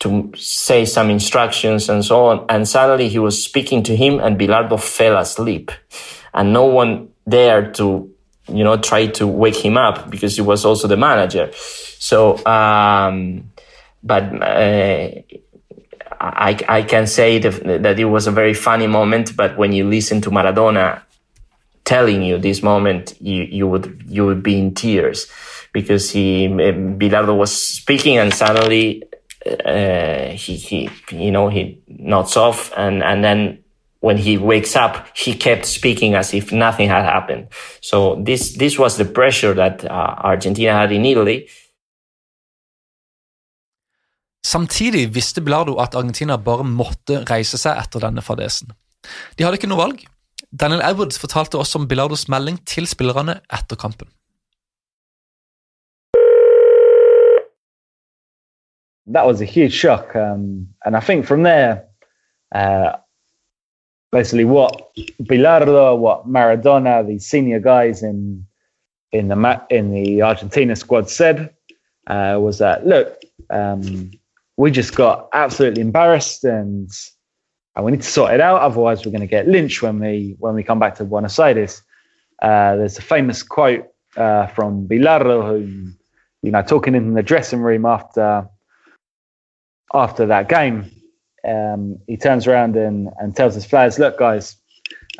to 0.00 0.32
say 0.37 0.85
some 0.85 1.08
instructions 1.08 1.88
and 1.88 2.04
so 2.04 2.26
on. 2.26 2.44
And 2.49 2.68
suddenly 2.68 3.08
he 3.08 3.20
was 3.20 3.42
speaking 3.42 3.85
to 3.85 3.97
him 3.97 4.18
and 4.18 4.38
Bilardo 4.38 4.80
fell 4.80 5.16
asleep 5.16 5.70
and 6.35 6.52
no 6.52 6.64
one 6.64 7.11
dared 7.28 7.75
to, 7.76 8.12
you 8.49 8.64
know, 8.64 8.76
try 8.76 9.06
to 9.06 9.26
wake 9.26 9.56
him 9.56 9.76
up 9.76 10.11
because 10.11 10.35
he 10.35 10.42
was 10.42 10.64
also 10.64 10.88
the 10.88 10.97
manager. 10.97 11.50
So, 11.54 12.44
um, 12.44 13.50
but, 14.02 14.23
uh, 14.43 15.11
I, 16.21 16.59
I 16.69 16.83
can 16.83 17.07
say 17.07 17.38
that 17.38 17.99
it 17.99 18.05
was 18.07 18.26
a 18.26 18.33
very 18.33 18.55
funny 18.55 18.88
moment, 18.88 19.37
but 19.37 19.57
when 19.57 19.73
you 19.73 19.88
listen 19.88 20.21
to 20.23 20.31
Maradona 20.31 21.02
telling 21.85 22.23
you 22.23 22.38
this 22.38 22.62
moment, 22.62 23.14
you, 23.21 23.45
you 23.45 23.69
would, 23.69 24.02
you 24.07 24.26
would 24.26 24.43
be 24.43 24.59
in 24.59 24.75
tears 24.75 25.31
because 25.73 26.11
he, 26.11 26.49
Bilardo 26.49 27.37
was 27.37 27.55
speaking 27.55 28.19
and 28.19 28.35
suddenly, 28.35 29.05
uh, 29.64 30.31
he, 30.31 30.57
he, 30.57 30.90
you 31.11 31.31
know, 31.31 31.49
he 31.49 31.81
nods 31.87 32.37
off 32.37 32.73
and, 32.76 33.02
and 33.02 33.23
then 33.23 33.62
when 34.00 34.17
he 34.17 34.38
wakes 34.38 34.76
up, 34.76 35.07
he 35.17 35.35
kept 35.35 35.67
speaking 35.67 36.14
as 36.14 36.35
if 36.35 36.52
nothing 36.52 36.88
had 36.88 37.05
happened. 37.05 37.49
So 37.81 38.17
this, 38.17 38.57
this 38.57 38.78
was 38.78 38.97
the 38.97 39.05
pressure 39.05 39.55
that 39.55 39.85
uh, 39.85 40.14
Argentina 40.19 40.73
had 40.73 40.93
in 40.93 41.05
Italy. 41.05 41.49
Samtidig 44.47 45.09
visste 45.14 45.40
Bilardo 45.40 45.76
at 45.83 45.95
Argentina 45.95 46.37
bare 46.37 46.64
måtte 46.64 47.25
reise 47.28 47.59
seg 47.59 47.78
etter 47.80 48.04
denne 48.07 48.23
fadesen. 48.25 48.71
De 49.37 49.45
hadde 49.45 49.59
ikke 49.59 49.71
noe 49.71 49.83
valg. 49.83 50.04
Daniel 50.50 50.80
Edwards 50.85 51.18
fortalte 51.18 51.59
også 51.59 51.83
om 51.83 51.88
Bilardos 51.88 52.28
melding 52.28 52.59
til 52.66 52.87
spillerne 52.88 53.40
etter 53.52 53.76
kampen. 53.76 54.09
That 59.12 59.26
was 59.26 59.40
a 59.40 59.47
huge 59.47 59.73
shock, 59.73 60.14
um, 60.14 60.68
and 60.85 60.95
I 60.95 61.00
think 61.00 61.25
from 61.25 61.42
there, 61.42 61.85
uh, 62.54 62.92
basically 64.12 64.45
what 64.45 64.92
Bilardo, 65.23 65.97
what 65.97 66.26
Maradona, 66.26 67.02
the 67.07 67.18
senior 67.18 67.59
guys 67.59 68.02
in 68.02 68.47
in 69.12 69.28
the 69.28 69.61
in 69.71 69.90
the 69.90 70.23
Argentina 70.23 70.76
squad 70.76 71.09
said 71.09 71.54
uh, 72.07 72.38
was 72.38 72.59
that 72.59 72.87
look, 72.87 73.18
um, 73.49 74.11
we 74.59 74.73
just 74.73 74.97
got 74.97 75.29
absolutely 75.33 75.81
embarrassed 75.81 76.45
and 76.45 76.91
and 77.77 77.85
we 77.85 77.93
need 77.93 78.03
to 78.03 78.09
sort 78.09 78.35
it 78.35 78.41
out. 78.41 78.61
Otherwise, 78.61 79.07
we're 79.07 79.12
going 79.12 79.21
to 79.21 79.29
get 79.29 79.47
lynched 79.47 79.83
when 79.83 80.00
we 80.00 80.35
when 80.41 80.55
we 80.55 80.65
come 80.65 80.81
back 80.81 80.97
to 80.97 81.05
Buenos 81.05 81.38
Aires. 81.38 81.81
Uh, 82.43 82.75
there's 82.77 82.99
a 82.99 83.03
famous 83.03 83.43
quote 83.45 83.87
uh, 84.17 84.49
from 84.49 84.88
Bilardo, 84.88 85.47
who 85.47 85.93
you 86.43 86.50
know 86.50 86.62
talking 86.62 86.97
in 86.97 87.15
the 87.15 87.23
dressing 87.23 87.61
room 87.61 87.87
after 87.87 88.49
after 89.95 90.27
that 90.27 90.49
game. 90.49 90.91
Um, 91.49 91.99
he 92.09 92.17
turns 92.17 92.49
around 92.49 92.77
and, 92.77 93.11
and 93.21 93.37
tells 93.37 93.55
his 93.55 93.65
players, 93.65 93.97
"Look, 94.00 94.19
guys, 94.19 94.57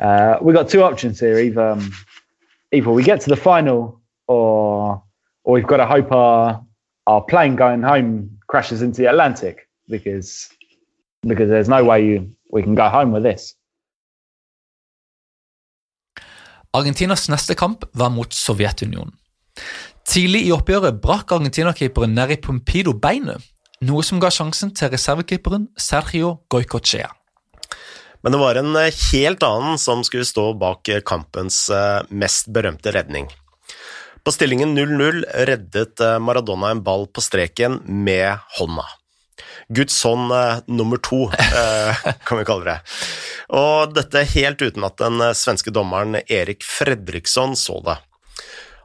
uh, 0.01 0.37
we 0.41 0.51
got 0.51 0.67
two 0.67 0.83
options 0.83 1.17
here. 1.17 1.39
Either 1.39 1.69
um, 1.69 1.93
either 2.73 2.91
we 2.91 3.03
get 3.03 3.21
to 3.21 3.29
the 3.29 3.37
final, 3.37 4.01
or 4.27 5.01
or 5.45 5.53
we've 5.53 5.65
got 5.65 5.77
to 5.77 5.85
hope 5.85 6.11
our 6.11 6.61
our 7.07 7.21
plane 7.21 7.55
going 7.55 7.83
home 7.83 8.38
crashes 8.49 8.81
into 8.81 8.97
the 9.01 9.09
Atlantic 9.09 9.69
because 9.87 10.49
because 11.21 11.49
there's 11.49 11.69
no 11.69 11.83
way 11.83 12.05
you, 12.05 12.29
we 12.51 12.63
can 12.63 12.75
go 12.75 12.89
home 12.89 13.11
with 13.11 13.23
this. 13.23 13.55
Argentinas 16.71 17.29
neste 17.29 17.55
kamp 17.55 17.85
var 17.93 18.09
mot 18.09 18.33
Sovjetunionen. 18.33 19.13
Tidlig 20.09 20.45
i 20.47 20.51
oppgjøret 20.53 21.01
brakk 21.01 21.33
Argentina-keeperen 21.35 22.13
Neri 22.17 22.37
Pompido 22.41 22.93
beinet, 22.93 23.41
noe 23.85 24.03
som 24.05 24.21
ga 24.21 24.29
sjansen 24.33 24.71
til 24.77 24.91
reservekeeperen 24.93 25.67
Sergio 25.77 26.39
Goicochea. 26.49 27.09
Men 28.23 28.35
det 28.35 28.39
var 28.41 28.59
en 28.59 28.75
helt 28.75 29.43
annen 29.45 29.77
som 29.81 30.01
skulle 30.05 30.27
stå 30.27 30.51
bak 30.59 30.89
kampens 31.07 31.67
eh, 31.73 32.01
mest 32.09 32.49
berømte 32.53 32.93
redning. 32.95 33.29
På 34.23 34.31
stillingen 34.31 34.77
0-0 34.77 35.23
reddet 35.45 35.99
eh, 35.99 36.19
Maradona 36.19 36.71
en 36.71 36.83
ball 36.83 37.07
på 37.07 37.21
streken 37.21 37.79
med 37.85 38.37
hånda. 38.59 38.85
Guds 39.69 40.03
hånd 40.03 40.33
eh, 40.33 40.61
nummer 40.67 40.97
to, 40.97 41.27
eh, 41.31 42.05
kan 42.27 42.41
vi 42.41 42.47
kalle 42.47 42.67
det. 42.67 42.77
Og 43.55 43.95
dette 43.95 44.25
helt 44.35 44.61
uten 44.61 44.85
at 44.85 44.99
den 45.01 45.23
svenske 45.37 45.73
dommeren 45.73 46.19
Erik 46.27 46.65
Fredriksson 46.67 47.55
så 47.57 47.79
det. 47.85 47.97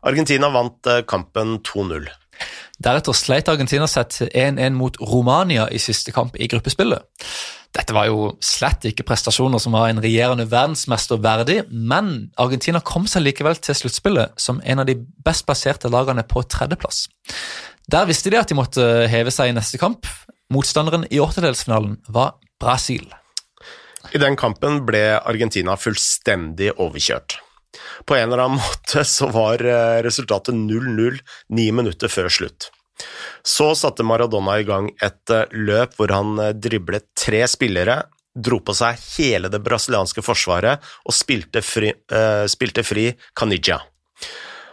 Argentina 0.05 0.51
vant 0.53 0.89
kampen 1.09 1.59
2-0. 1.65 2.11
Deretter 2.85 3.17
sleit 3.17 3.49
Argentina 3.49 3.87
seg 3.89 4.11
til 4.13 4.29
1-1 4.29 4.77
mot 4.77 4.97
Romania 5.01 5.69
i 5.73 5.81
siste 5.81 6.13
kamp 6.13 6.37
i 6.37 6.49
gruppespillet. 6.51 7.07
Dette 7.75 7.95
var 7.97 8.07
jo 8.07 8.29
slett 8.45 8.87
ikke 8.87 9.07
prestasjoner 9.09 9.59
som 9.63 9.75
var 9.75 9.89
en 9.91 9.99
regjerende 10.03 10.47
verdensmester 10.47 11.19
verdig, 11.23 11.65
men 11.71 12.29
Argentina 12.39 12.79
kom 12.79 13.09
seg 13.11 13.25
likevel 13.25 13.59
til 13.59 13.75
sluttspillet 13.75 14.39
som 14.39 14.61
en 14.63 14.83
av 14.85 14.87
de 14.87 14.95
best 15.27 15.43
plasserte 15.49 15.91
lagene 15.91 16.23
på 16.23 16.45
tredjeplass. 16.47 17.09
Der 17.91 18.07
visste 18.09 18.31
de 18.31 18.39
at 18.39 18.49
de 18.49 18.57
måtte 18.57 18.85
heve 19.11 19.35
seg 19.35 19.51
i 19.51 19.57
neste 19.57 19.81
kamp. 19.83 20.07
Motstanderen 20.55 21.09
i 21.11 21.19
åttedelsfinalen 21.21 21.99
var 22.15 22.37
Brasil. 22.63 23.09
I 24.15 24.21
den 24.23 24.39
kampen 24.39 24.85
ble 24.87 25.03
Argentina 25.19 25.75
fullstendig 25.81 26.71
overkjørt. 26.79 27.41
På 28.07 28.15
en 28.15 28.29
eller 28.29 28.45
annen 28.45 28.63
måte 28.63 29.03
så 29.09 29.29
var 29.35 29.65
eh, 29.67 29.99
resultatet 30.07 30.55
0-0 30.55 31.19
ni 31.59 31.69
minutter 31.75 32.13
før 32.13 32.31
slutt. 32.31 32.71
Så 33.43 33.75
satte 33.75 34.07
Maradona 34.07 34.59
i 34.61 34.67
gang 34.67 34.91
et 35.03 35.33
eh, 35.33 35.51
løp 35.53 35.99
hvor 35.99 36.15
han 36.15 36.39
eh, 36.41 36.55
driblet 36.55 37.11
tre 37.19 37.45
spillere, 37.51 38.03
dro 38.35 38.59
på 38.65 38.75
seg 38.75 38.99
hele 39.17 39.51
det 39.53 39.61
brasilianske 39.63 40.25
forsvaret 40.27 40.83
og 41.07 41.15
spilte 41.15 41.61
fri, 41.63 41.93
uh, 42.11 42.43
spilte 42.51 42.83
fri 42.83 43.05
Canija. 43.39 43.77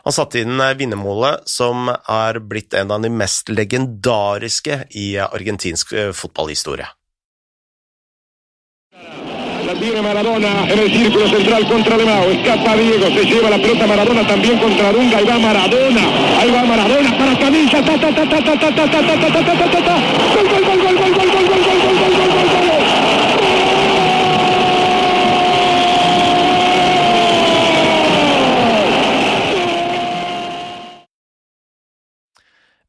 Han 0.01 0.15
satte 0.15 0.41
inn 0.41 0.57
vinnermålet, 0.79 1.45
som 1.45 1.91
er 1.91 2.39
blitt 2.41 2.73
en 2.73 2.89
av 2.95 3.05
de 3.05 3.11
mest 3.13 3.53
legendariske 3.53 4.79
i 4.97 5.11
argentinsk 5.21 5.93
fotballhistorie. 6.17 6.89
Viene 9.79 10.01
Maradona 10.01 10.65
en 10.67 10.79
el 10.79 10.91
círculo 10.91 11.27
central 11.29 11.65
contra 11.67 11.97
Lemao. 11.97 12.29
Escapa 12.29 12.75
Diego, 12.75 13.07
se 13.07 13.25
lleva 13.25 13.49
la 13.49 13.57
pelota 13.57 13.87
Maradona 13.87 14.27
también 14.27 14.57
contra 14.57 14.91
Dunga. 14.91 15.17
Ahí 15.17 15.25
va 15.25 15.39
Maradona. 15.39 16.01
Ahí 16.39 16.51
va 16.51 16.63
Maradona 16.63 17.17
para 17.17 17.39
Camilla. 17.39 17.81
Ta 17.81 17.97
ta 17.97 18.09
ta 18.11 18.29
ta 18.29 18.41
ta 18.41 18.59
ta 18.59 18.75
ta 18.75 18.85
ta 18.85 19.01
ta 19.01 19.17
ta 19.17 19.31
ta 19.31 19.53
ta 19.57 19.71
ta 19.71 19.81
ta. 19.85 19.95
Gol 20.35 20.70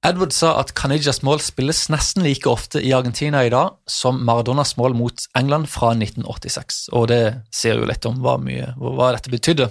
Edward 0.02 0.32
sa 0.34 0.56
at 0.58 0.72
Canijas 0.74 1.20
mål 1.22 1.38
spilles 1.44 1.84
nesten 1.92 2.24
like 2.26 2.48
ofte 2.50 2.80
i 2.82 2.90
Argentina 2.96 3.44
i 3.46 3.52
dag 3.54 3.76
som 3.86 4.18
Maradonas 4.26 4.74
mål 4.76 4.96
mot 4.98 5.28
England 5.38 5.70
fra 5.70 5.92
1986, 5.94 6.88
og 6.90 7.06
det 7.12 7.22
sier 7.54 7.78
jo 7.78 7.86
litt 7.86 8.08
om 8.10 8.18
hva, 8.24 8.34
mye, 8.42 8.72
hva 8.82 9.12
dette 9.14 9.30
betydde. 9.30 9.68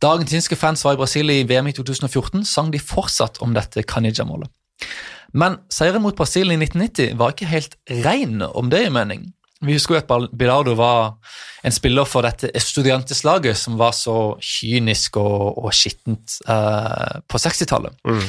Da 0.00 0.14
argentinske 0.14 0.56
fans 0.56 0.84
var 0.86 0.96
i 0.96 1.00
Brasil 1.02 1.28
i 1.28 1.42
VM 1.48 1.68
i 1.68 1.76
2014, 1.76 2.40
sang 2.48 2.72
de 2.72 2.80
fortsatt 2.80 3.42
om 3.44 3.52
dette 3.56 3.84
Canija-målet. 3.84 4.48
Men 5.36 5.60
seieren 5.72 6.06
mot 6.06 6.16
Brasil 6.16 6.48
i 6.48 6.56
1990 6.56 7.20
var 7.20 7.36
ikke 7.36 7.52
helt 7.52 7.76
rein, 8.04 8.40
om 8.40 8.72
det 8.72 8.86
gir 8.86 8.96
mening. 8.96 9.28
Vi 9.64 9.76
husker 9.76 9.96
jo 9.96 10.02
at 10.02 10.32
Bilardo 10.36 10.74
var 10.76 11.14
en 11.64 11.72
spiller 11.72 12.08
for 12.08 12.24
dette 12.24 12.50
Estudiantes-laget 12.56 13.56
som 13.60 13.76
var 13.80 13.92
så 13.96 14.34
kynisk 14.40 15.16
og, 15.20 15.60
og 15.64 15.72
skittent 15.76 16.40
uh, 16.48 17.20
på 17.28 17.40
60-tallet. 17.40 17.96
Mm. 18.04 18.26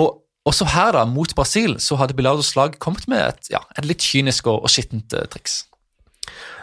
Og 0.00 0.23
også 0.44 0.68
her, 0.74 0.92
da, 0.96 1.04
mot 1.08 1.30
Brasil, 1.36 1.78
så 1.80 1.96
hadde 2.00 2.16
Bilardos 2.16 2.54
lag 2.58 2.76
kommet 2.82 3.06
med 3.08 3.22
et, 3.24 3.52
ja, 3.56 3.62
et 3.78 3.88
litt 3.88 4.04
kynisk 4.04 4.50
og, 4.52 4.66
skittent 4.72 5.16
uh, 5.16 5.24
triks. 5.32 5.62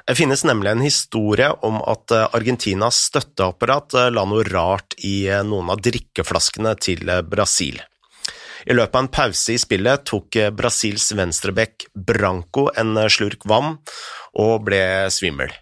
Det 0.07 0.17
finnes 0.17 0.43
nemlig 0.43 0.71
en 0.71 0.83
historie 0.83 1.47
om 1.65 1.77
at 1.87 2.11
eh, 2.15 2.27
Argentinas 2.35 2.97
støtteapparat 3.11 3.97
eh, 3.97 4.09
la 4.13 4.25
noe 4.27 4.45
rart 4.47 4.95
i 5.05 5.27
eh, 5.29 5.43
noen 5.45 5.69
av 5.73 5.81
drikkeflaskene 5.85 6.73
til 6.81 7.11
Brasil. 7.29 7.77
I 8.65 8.75
løpet 8.77 8.97
av 8.97 9.03
en 9.03 9.11
pause 9.13 9.55
i 9.55 9.61
spillet 9.61 10.03
tok 10.05 10.37
Brasils 10.53 11.07
venstrebekk 11.17 11.87
Branco 11.95 12.67
en 12.77 12.93
slurk 13.09 13.45
vann 13.49 13.79
og 14.37 14.67
ble 14.67 14.81
svimmel. 15.13 15.53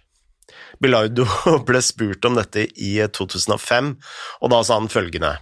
Bilardo 0.79 1.27
ble 1.67 1.83
spurt 1.83 2.27
om 2.27 2.39
dette 2.39 2.65
i 2.75 2.97
2005, 2.99 3.93
og 4.43 4.51
da 4.51 4.63
sa 4.63 4.79
han 4.79 4.91
følgende 4.91 5.37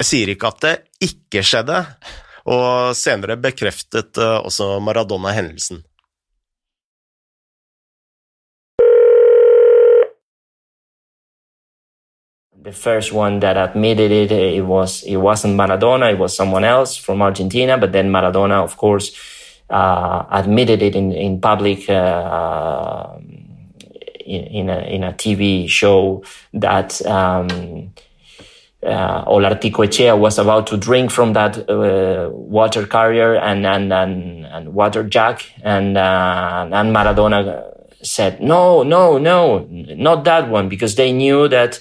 Jeg 0.00 0.08
sier 0.08 0.32
ikke 0.32 0.48
at 0.48 0.60
det 0.64 0.74
ikke 1.04 1.42
skjedde, 1.44 1.82
og 2.48 2.96
senere 2.96 3.36
bekreftet 3.36 4.18
også 4.18 4.78
Maradona 4.80 5.34
hendelsen. 5.36 5.82
the 12.62 12.72
first 12.72 13.12
one 13.12 13.40
that 13.40 13.56
admitted 13.56 14.12
it, 14.12 14.30
it 14.30 14.62
was 14.62 15.02
it 15.02 15.16
wasn't 15.16 15.56
Maradona, 15.56 16.12
it 16.12 16.18
was 16.18 16.36
someone 16.36 16.64
else 16.64 16.96
from 16.96 17.20
Argentina. 17.20 17.76
But 17.76 17.92
then 17.92 18.10
Maradona, 18.10 18.62
of 18.62 18.76
course, 18.76 19.12
uh, 19.68 20.24
admitted 20.30 20.82
it 20.82 20.94
in 20.94 21.12
in 21.12 21.40
public 21.40 21.88
uh, 21.90 23.18
in, 24.24 24.42
in, 24.44 24.70
a 24.70 24.78
in 24.82 25.04
a 25.04 25.12
TV 25.12 25.68
show 25.68 26.22
that. 26.54 27.04
Um, 27.06 27.92
uh, 28.84 29.24
Olarticoechea 29.24 30.18
was 30.18 30.38
about 30.38 30.66
to 30.68 30.76
drink 30.76 31.10
from 31.10 31.34
that 31.34 31.68
uh, 31.68 32.28
water 32.32 32.86
carrier 32.86 33.34
and 33.34 33.66
and 33.66 33.92
and, 33.92 34.44
and 34.46 34.74
water 34.74 35.02
jug, 35.04 35.40
and 35.62 35.96
uh, 35.96 36.68
and 36.70 36.94
Maradona 36.94 37.62
said, 38.02 38.40
"No, 38.40 38.82
no, 38.82 39.18
no, 39.18 39.66
not 39.70 40.24
that 40.24 40.48
one," 40.48 40.68
because 40.68 40.96
they 40.96 41.12
knew 41.12 41.48
that 41.48 41.78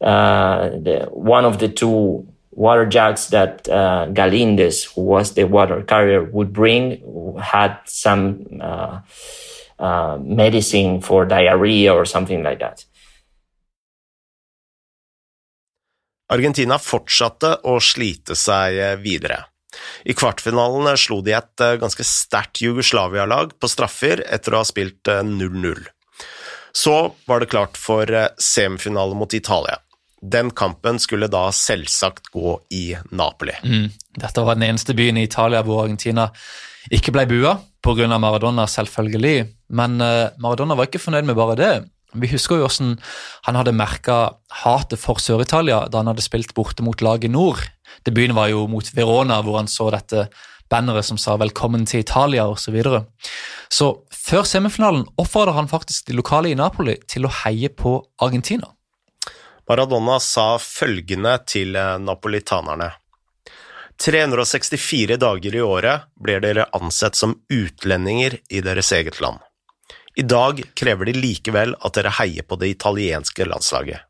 uh, 0.00 0.70
the, 0.70 1.08
one 1.10 1.44
of 1.44 1.58
the 1.58 1.68
two 1.68 2.26
water 2.52 2.86
jugs 2.86 3.28
that 3.28 3.68
uh, 3.68 4.06
Galindez, 4.10 4.94
who 4.94 5.02
was 5.02 5.34
the 5.34 5.44
water 5.44 5.82
carrier, 5.82 6.24
would 6.24 6.52
bring 6.52 7.36
had 7.40 7.78
some 7.86 8.46
uh, 8.60 9.00
uh, 9.78 10.18
medicine 10.22 11.00
for 11.00 11.24
diarrhea 11.24 11.92
or 11.92 12.04
something 12.04 12.42
like 12.42 12.60
that. 12.60 12.84
Argentina 16.30 16.78
fortsatte 16.78 17.56
å 17.66 17.78
slite 17.82 18.36
seg 18.38 18.78
videre. 19.02 19.42
I 20.04 20.14
kvartfinalen 20.14 20.88
slo 20.98 21.20
de 21.24 21.34
et 21.36 21.62
ganske 21.80 22.04
sterkt 22.06 22.62
Jugoslavia-lag 22.62 23.54
på 23.58 23.70
straffer 23.70 24.22
etter 24.26 24.54
å 24.54 24.62
ha 24.62 24.66
spilt 24.66 25.10
0-0. 25.10 25.84
Så 26.72 26.96
var 27.26 27.42
det 27.42 27.50
klart 27.50 27.78
for 27.78 28.06
semifinale 28.38 29.16
mot 29.18 29.34
Italia. 29.34 29.78
Den 30.20 30.50
kampen 30.54 30.98
skulle 31.00 31.30
da 31.32 31.46
selvsagt 31.54 32.28
gå 32.34 32.58
i 32.76 32.84
Napoli. 33.10 33.54
Mm. 33.64 33.88
Dette 34.20 34.44
var 34.44 34.58
den 34.58 34.68
eneste 34.68 34.94
byen 34.94 35.18
i 35.18 35.24
Italia 35.26 35.62
hvor 35.66 35.84
Argentina 35.84 36.28
ikke 36.92 37.14
ble 37.14 37.24
bua, 37.30 37.56
pga. 37.82 38.18
Maradona, 38.18 38.66
selvfølgelig. 38.68 39.48
Men 39.72 39.96
Maradona 39.98 40.76
var 40.76 40.90
ikke 40.90 41.02
fornøyd 41.02 41.30
med 41.30 41.38
bare 41.38 41.56
det. 41.58 41.72
Vi 42.14 42.30
husker 42.32 42.58
jo 42.58 42.66
hvordan 42.66 42.96
han 43.46 43.58
hadde 43.58 43.76
merka 43.76 44.18
hatet 44.62 44.98
for 45.02 45.20
Sør-Italia 45.22 45.84
da 45.88 46.02
han 46.02 46.10
hadde 46.10 46.24
spilt 46.24 46.54
borte 46.56 46.82
mot 46.86 47.02
laget 47.04 47.30
nord. 47.30 47.62
Debuten 48.06 48.34
var 48.34 48.50
jo 48.50 48.66
mot 48.70 48.86
Verona, 48.96 49.40
hvor 49.42 49.60
han 49.60 49.70
så 49.70 49.90
dette 49.94 50.28
banneret 50.70 51.04
som 51.04 51.18
sa 51.18 51.36
'velkommen 51.36 51.86
til 51.86 52.02
Italia' 52.02 52.46
osv. 52.46 52.58
Så, 52.64 52.70
videre. 52.72 53.06
så 53.70 54.02
før 54.10 54.42
semifinalen 54.42 55.06
oppfordret 55.18 55.54
han 55.54 55.68
faktisk 55.68 56.06
de 56.06 56.12
lokale 56.12 56.50
i 56.50 56.54
Napoli 56.54 56.96
til 57.08 57.26
å 57.26 57.34
heie 57.44 57.68
på 57.68 57.98
Argentina. 58.22 58.70
Maradona 59.68 60.18
sa 60.20 60.58
følgende 60.58 61.38
til 61.46 61.76
eh, 61.76 61.98
napolitanerne. 61.98 62.90
364 64.00 65.16
dager 65.20 65.54
i 65.54 65.60
året 65.60 66.08
blir 66.16 66.40
dere 66.40 66.66
ansett 66.72 67.14
som 67.14 67.36
utlendinger 67.52 68.38
i 68.48 68.62
deres 68.64 68.92
eget 68.96 69.20
land. 69.20 69.38
I 70.20 70.22
dag 70.22 70.58
krever 70.74 71.08
de 71.08 71.14
likevel 71.16 71.70
at 71.80 71.94
dere 71.96 72.10
heier 72.18 72.44
på 72.44 72.58
det 72.60 72.74
italienske 72.74 73.46
landslaget. 73.48 74.02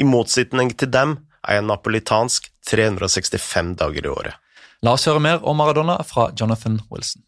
I 0.00 0.06
motsetning 0.08 0.70
til 0.72 0.88
dem 0.88 1.18
er 1.44 1.58
jeg 1.58 1.66
napolitansk 1.68 2.48
365 2.70 3.74
dager 3.76 4.06
i 4.06 4.12
året. 4.14 4.38
La 4.80 4.94
oss 4.96 5.04
høre 5.04 5.20
mer 5.20 5.44
om 5.44 5.60
Maradona 5.60 5.98
fra 6.08 6.30
Jonathan 6.40 6.80
Wilson. 6.90 7.22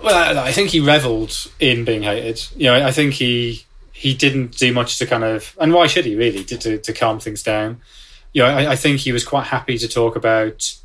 Well, 0.00 0.38
I 0.38 0.52
think 0.52 0.70
he 0.70 0.80
revelled 0.80 1.34
in 1.60 1.84
being 1.84 2.04
hated. 2.04 2.40
You 2.56 2.70
know, 2.70 2.88
I 2.88 2.92
think 2.92 3.14
he 3.14 3.66
he 3.92 4.14
didn't 4.14 4.56
do 4.56 4.72
much 4.72 4.98
to 4.98 5.06
kind 5.06 5.24
of, 5.24 5.54
and 5.60 5.74
why 5.74 5.88
should 5.88 6.06
he 6.06 6.14
really, 6.14 6.44
to, 6.44 6.56
to, 6.56 6.78
to 6.78 6.92
calm 6.92 7.18
things 7.20 7.42
down? 7.42 7.80
You 8.32 8.44
know, 8.44 8.48
I, 8.48 8.72
I, 8.72 8.76
think 8.76 9.00
he 9.00 9.12
was 9.12 9.24
quite 9.24 9.46
happy 9.46 9.76
to 9.76 9.88
talk 9.88 10.14
about 10.14 10.78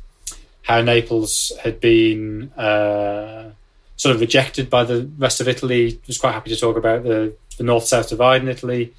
how 0.64 0.80
Naples 0.80 1.52
had 1.62 1.78
been 1.78 2.50
uh, 2.52 3.50
sort 3.96 4.14
of 4.14 4.20
rejected 4.20 4.70
by 4.70 4.82
the 4.84 5.08
rest 5.18 5.40
of 5.40 5.46
Italy. 5.46 5.90
He 5.90 6.00
was 6.06 6.18
quite 6.18 6.32
happy 6.32 6.50
to 6.50 6.56
talk 6.56 6.76
about 6.76 7.04
the, 7.04 7.36
the 7.58 7.64
north-south 7.64 8.08
divide 8.08 8.42
in 8.42 8.48
Italy. 8.48 8.94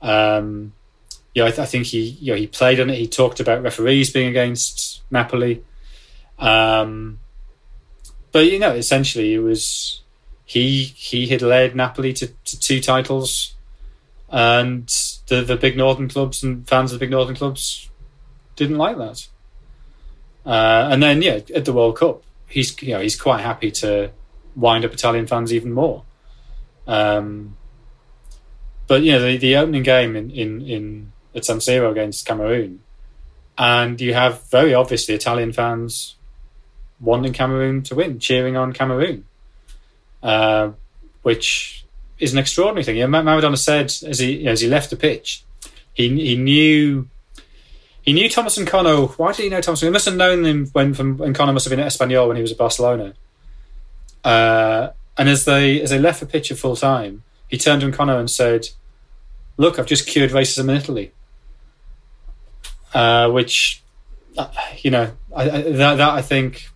Um, 0.00 0.72
I, 1.36 1.50
th- 1.50 1.58
I, 1.58 1.66
think 1.66 1.86
he, 1.86 2.00
you 2.00 2.32
know, 2.32 2.38
he 2.38 2.46
played 2.46 2.80
on 2.80 2.90
it. 2.90 2.98
He 2.98 3.08
talked 3.08 3.40
about 3.40 3.62
referees 3.62 4.12
being 4.12 4.28
against 4.28 5.02
Napoli. 5.10 5.64
Um, 6.38 7.18
but 8.32 8.46
you 8.46 8.58
know, 8.58 8.72
essentially, 8.72 9.34
it 9.34 9.40
was 9.40 10.02
he 10.44 10.84
he 10.84 11.26
had 11.26 11.42
led 11.42 11.74
Napoli 11.74 12.12
to, 12.14 12.28
to 12.28 12.60
two 12.60 12.80
titles, 12.80 13.54
and 14.28 14.88
the 15.26 15.42
the 15.42 15.56
big 15.56 15.76
northern 15.76 16.08
clubs 16.08 16.42
and 16.42 16.66
fans 16.68 16.92
of 16.92 16.98
the 16.98 17.04
big 17.04 17.10
northern 17.10 17.36
clubs 17.36 17.90
didn't 18.56 18.78
like 18.78 18.96
that. 18.98 19.26
Uh, 20.44 20.88
and 20.90 21.02
then, 21.02 21.22
yeah, 21.22 21.40
at 21.54 21.64
the 21.64 21.72
World 21.72 21.96
Cup, 21.96 22.22
he's 22.48 22.80
you 22.82 22.94
know 22.94 23.00
he's 23.00 23.20
quite 23.20 23.40
happy 23.40 23.70
to 23.70 24.10
wind 24.56 24.84
up 24.84 24.92
Italian 24.92 25.26
fans 25.26 25.52
even 25.52 25.72
more. 25.72 26.04
Um, 26.86 27.56
but 28.86 29.02
you 29.02 29.12
know, 29.12 29.22
the, 29.22 29.36
the 29.36 29.56
opening 29.56 29.82
game 29.82 30.16
in, 30.16 30.30
in, 30.30 30.62
in 30.62 31.12
at 31.34 31.44
San 31.44 31.58
Siro 31.58 31.90
against 31.90 32.26
Cameroon, 32.26 32.80
and 33.56 34.00
you 34.00 34.14
have 34.14 34.42
very 34.50 34.74
obviously 34.74 35.14
Italian 35.14 35.52
fans 35.52 36.16
wanting 37.00 37.32
Cameroon 37.32 37.82
to 37.84 37.94
win, 37.94 38.18
cheering 38.18 38.56
on 38.56 38.72
Cameroon, 38.72 39.24
uh, 40.22 40.72
which 41.22 41.86
is 42.18 42.32
an 42.32 42.38
extraordinary 42.38 42.84
thing. 42.84 42.96
You 42.96 43.06
know, 43.06 43.22
Maradona 43.22 43.56
said 43.56 43.92
as 44.08 44.18
he 44.18 44.46
as 44.46 44.60
he 44.60 44.68
left 44.68 44.90
the 44.90 44.96
pitch, 44.96 45.44
he 45.92 46.08
he 46.08 46.36
knew 46.36 47.08
he 48.02 48.12
knew 48.12 48.28
Thomas 48.28 48.56
and. 48.56 49.08
Why 49.16 49.32
did 49.32 49.42
he 49.42 49.48
know 49.48 49.60
Thomas? 49.60 49.80
He 49.80 49.90
must 49.90 50.06
have 50.06 50.16
known 50.16 50.44
him 50.44 50.66
when 50.68 50.94
from 50.94 51.18
when 51.18 51.32
must 51.52 51.66
have 51.66 51.70
been 51.70 51.80
at 51.80 51.92
Espanyol 51.92 52.28
when 52.28 52.36
he 52.36 52.42
was 52.42 52.52
at 52.52 52.58
Barcelona. 52.58 53.14
Uh, 54.24 54.90
and 55.16 55.28
as 55.28 55.44
they 55.44 55.80
as 55.80 55.90
they 55.90 55.98
left 55.98 56.20
the 56.20 56.26
pitch 56.26 56.50
at 56.50 56.58
full 56.58 56.76
time, 56.76 57.22
he 57.48 57.58
turned 57.58 57.82
to 57.82 57.92
Connor 57.92 58.18
and 58.18 58.30
said, 58.30 58.68
"Look, 59.56 59.78
I've 59.78 59.86
just 59.86 60.06
cured 60.06 60.30
racism 60.30 60.68
in 60.68 60.76
Italy." 60.76 61.12
Uh, 62.92 63.30
which, 63.30 63.82
uh, 64.36 64.48
you 64.78 64.90
know, 64.90 65.12
I, 65.34 65.42
I, 65.42 65.62
that, 65.62 65.94
that 65.94 66.10
I 66.10 66.22
think 66.22 66.68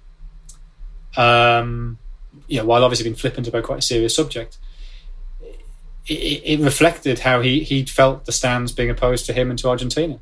um, 1.17 1.99
you 2.47 2.59
know, 2.59 2.67
while 2.67 2.85
obviously 2.85 3.05
being 3.05 3.17
flippant 3.17 3.49
about 3.49 3.65
quite 3.65 3.79
a 3.79 3.83
serious 3.83 4.15
subject, 4.15 4.59
it, 6.07 6.43
it 6.45 6.61
reflected 6.61 7.21
how 7.21 7.41
he 7.41 7.61
he 7.61 7.85
felt 7.85 8.27
the 8.27 8.33
stands 8.33 8.73
being 8.73 8.91
opposed 8.91 9.27
to 9.27 9.33
him 9.33 9.51
and 9.51 9.59
to 9.61 9.69
Argentina. 9.69 10.21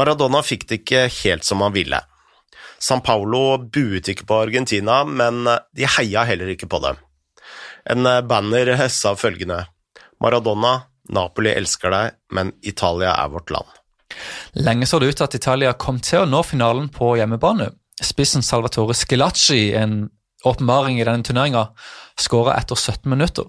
Maradona 0.00 0.40
fikk 0.46 0.66
det 0.68 0.80
ikke 0.82 1.04
helt 1.20 1.44
som 1.44 1.60
han 1.64 1.74
ville. 1.76 2.00
San 2.80 3.02
Paulo 3.04 3.58
buet 3.60 4.08
ikke 4.08 4.24
på 4.28 4.38
Argentina, 4.46 5.02
men 5.04 5.44
de 5.76 5.88
heia 5.98 6.24
heller 6.28 6.54
ikke 6.54 6.70
på 6.70 6.80
dem. 6.80 7.00
En 7.92 8.08
banner 8.28 8.72
sa 9.00 9.12
følgende 9.18 9.66
Maradona, 10.20 10.78
Napoli 11.12 11.52
elsker 11.52 11.92
deg, 11.92 12.16
men 12.32 12.54
Italia 12.62 13.12
er 13.18 13.30
vårt 13.32 13.52
land. 13.52 13.68
Lenge 14.58 14.86
så 14.86 14.98
det 14.98 15.10
ut 15.10 15.20
til 15.20 15.28
at 15.28 15.36
Italia 15.38 15.74
kom 15.78 16.00
til 16.02 16.24
å 16.24 16.28
nå 16.28 16.42
finalen 16.46 16.88
på 16.92 17.14
hjemmebane. 17.18 17.70
Spissen 18.00 18.44
Salvatore 18.44 18.96
Schilacci, 18.96 19.70
en 19.76 20.08
åpenbaring 20.46 21.00
i 21.00 21.06
denne 21.06 21.26
turneringa, 21.26 21.68
skåra 22.20 22.56
etter 22.58 22.78
17 22.78 23.10
minutter. 23.12 23.48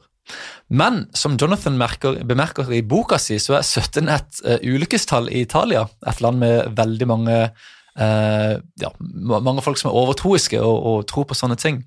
Men 0.71 1.05
som 1.17 1.35
Jonathan 1.39 1.75
merker, 1.79 2.21
bemerker 2.27 2.69
i 2.71 2.81
boka 2.81 3.19
si, 3.19 3.35
så 3.43 3.57
er 3.59 3.67
17 3.67 4.07
et 4.11 4.41
uh, 4.47 4.57
ulykkestall 4.63 5.27
i 5.31 5.43
Italia. 5.43 5.83
Et 6.07 6.21
land 6.23 6.39
med 6.39 6.71
veldig 6.77 7.07
mange 7.11 7.37
uh, 7.99 8.53
ja, 8.81 8.91
mange 9.01 9.63
folk 9.65 9.79
som 9.81 9.91
er 9.91 9.97
overtroiske 9.99 10.61
og, 10.63 10.77
og 10.91 11.07
tror 11.11 11.27
på 11.27 11.37
sånne 11.37 11.59
ting. 11.59 11.81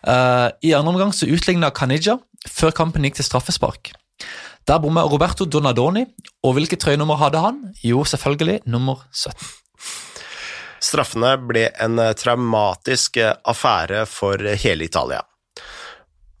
Uh, 0.00 0.48
I 0.64 0.72
andre 0.78 0.94
omgang 0.94 1.12
så 1.16 1.28
utligna 1.28 1.72
Caniggia 1.76 2.16
før 2.48 2.72
kampen 2.76 3.04
gikk 3.04 3.20
til 3.20 3.28
straffespark. 3.28 3.92
Der 4.68 4.78
bomma 4.78 5.02
Roberto 5.10 5.44
Donadoni, 5.44 6.06
og 6.46 6.54
hvilket 6.54 6.80
trøyenummer 6.84 7.18
hadde 7.18 7.42
han? 7.42 7.58
Jo, 7.82 8.04
selvfølgelig 8.06 8.60
nummer 8.70 9.02
17. 9.10 9.42
Straffene 10.82 11.34
ble 11.46 11.66
en 11.82 12.00
traumatisk 12.18 13.18
affære 13.22 14.06
for 14.10 14.42
hele 14.62 14.86
Italia. 14.86 15.22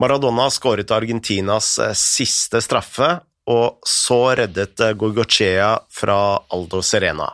Maradona 0.00 0.48
skåret 0.50 0.90
Argentinas 0.94 1.74
siste 1.98 2.62
straffe, 2.64 3.10
og 3.50 3.82
så 3.88 4.20
reddet 4.38 4.80
Goigochea 4.98 5.74
fra 5.90 6.18
Aldo 6.54 6.82
Serena. 6.86 7.28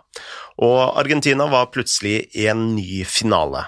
Og 0.59 0.99
Argentina 0.99 1.47
var 1.51 1.71
plutselig 1.71 2.23
i 2.35 2.49
en 2.51 2.73
ny 2.75 3.05
finale. 3.07 3.67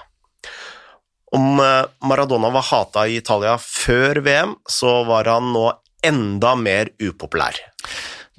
Om 1.30 1.60
Maradona 2.02 2.50
var 2.50 2.66
hata 2.72 3.06
i 3.06 3.20
Italia 3.20 3.54
før 3.62 4.18
VM, 4.26 4.56
så 4.66 5.02
var 5.06 5.30
han 5.30 5.52
nå 5.54 5.68
enda 6.06 6.56
mer 6.58 6.90
upopulær. 6.98 7.60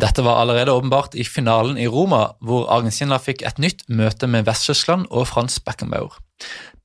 Dette 0.01 0.23
var 0.25 0.41
allerede 0.41 0.73
åpenbart 0.73 1.15
i 1.15 1.23
finalen 1.23 1.77
i 1.77 1.87
Roma, 1.87 2.31
hvor 2.41 2.65
Argentina 2.73 3.19
fikk 3.21 3.43
et 3.45 3.59
nytt 3.61 3.83
møte 3.87 4.27
med 4.27 4.47
Vest-Tyskland 4.47 5.05
og 5.11 5.27
Frans 5.29 5.59
Beckenbauer. 5.61 6.15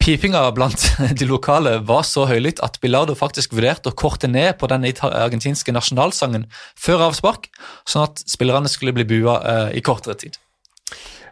Pipinga 0.07 0.53
blant 0.53 0.85
de 1.19 1.27
lokale 1.27 1.79
var 1.83 2.05
så 2.07 2.29
høylytt 2.31 2.61
at 2.63 2.77
Bilardo 2.79 3.17
faktisk 3.19 3.57
vurderte 3.59 3.91
å 3.91 3.97
korte 3.99 4.29
ned 4.31 4.53
på 4.61 4.69
den 4.71 4.87
argentinske 4.87 5.75
nasjonalsangen 5.75 6.45
før 6.79 7.09
avspark, 7.09 7.49
sånn 7.83 8.05
at 8.05 8.23
spillerne 8.31 8.71
skulle 8.71 8.95
bli 8.95 9.07
bua 9.17 9.41
eh, 9.43 9.73
i 9.81 9.83
kortere 9.83 10.15
tid. 10.21 10.39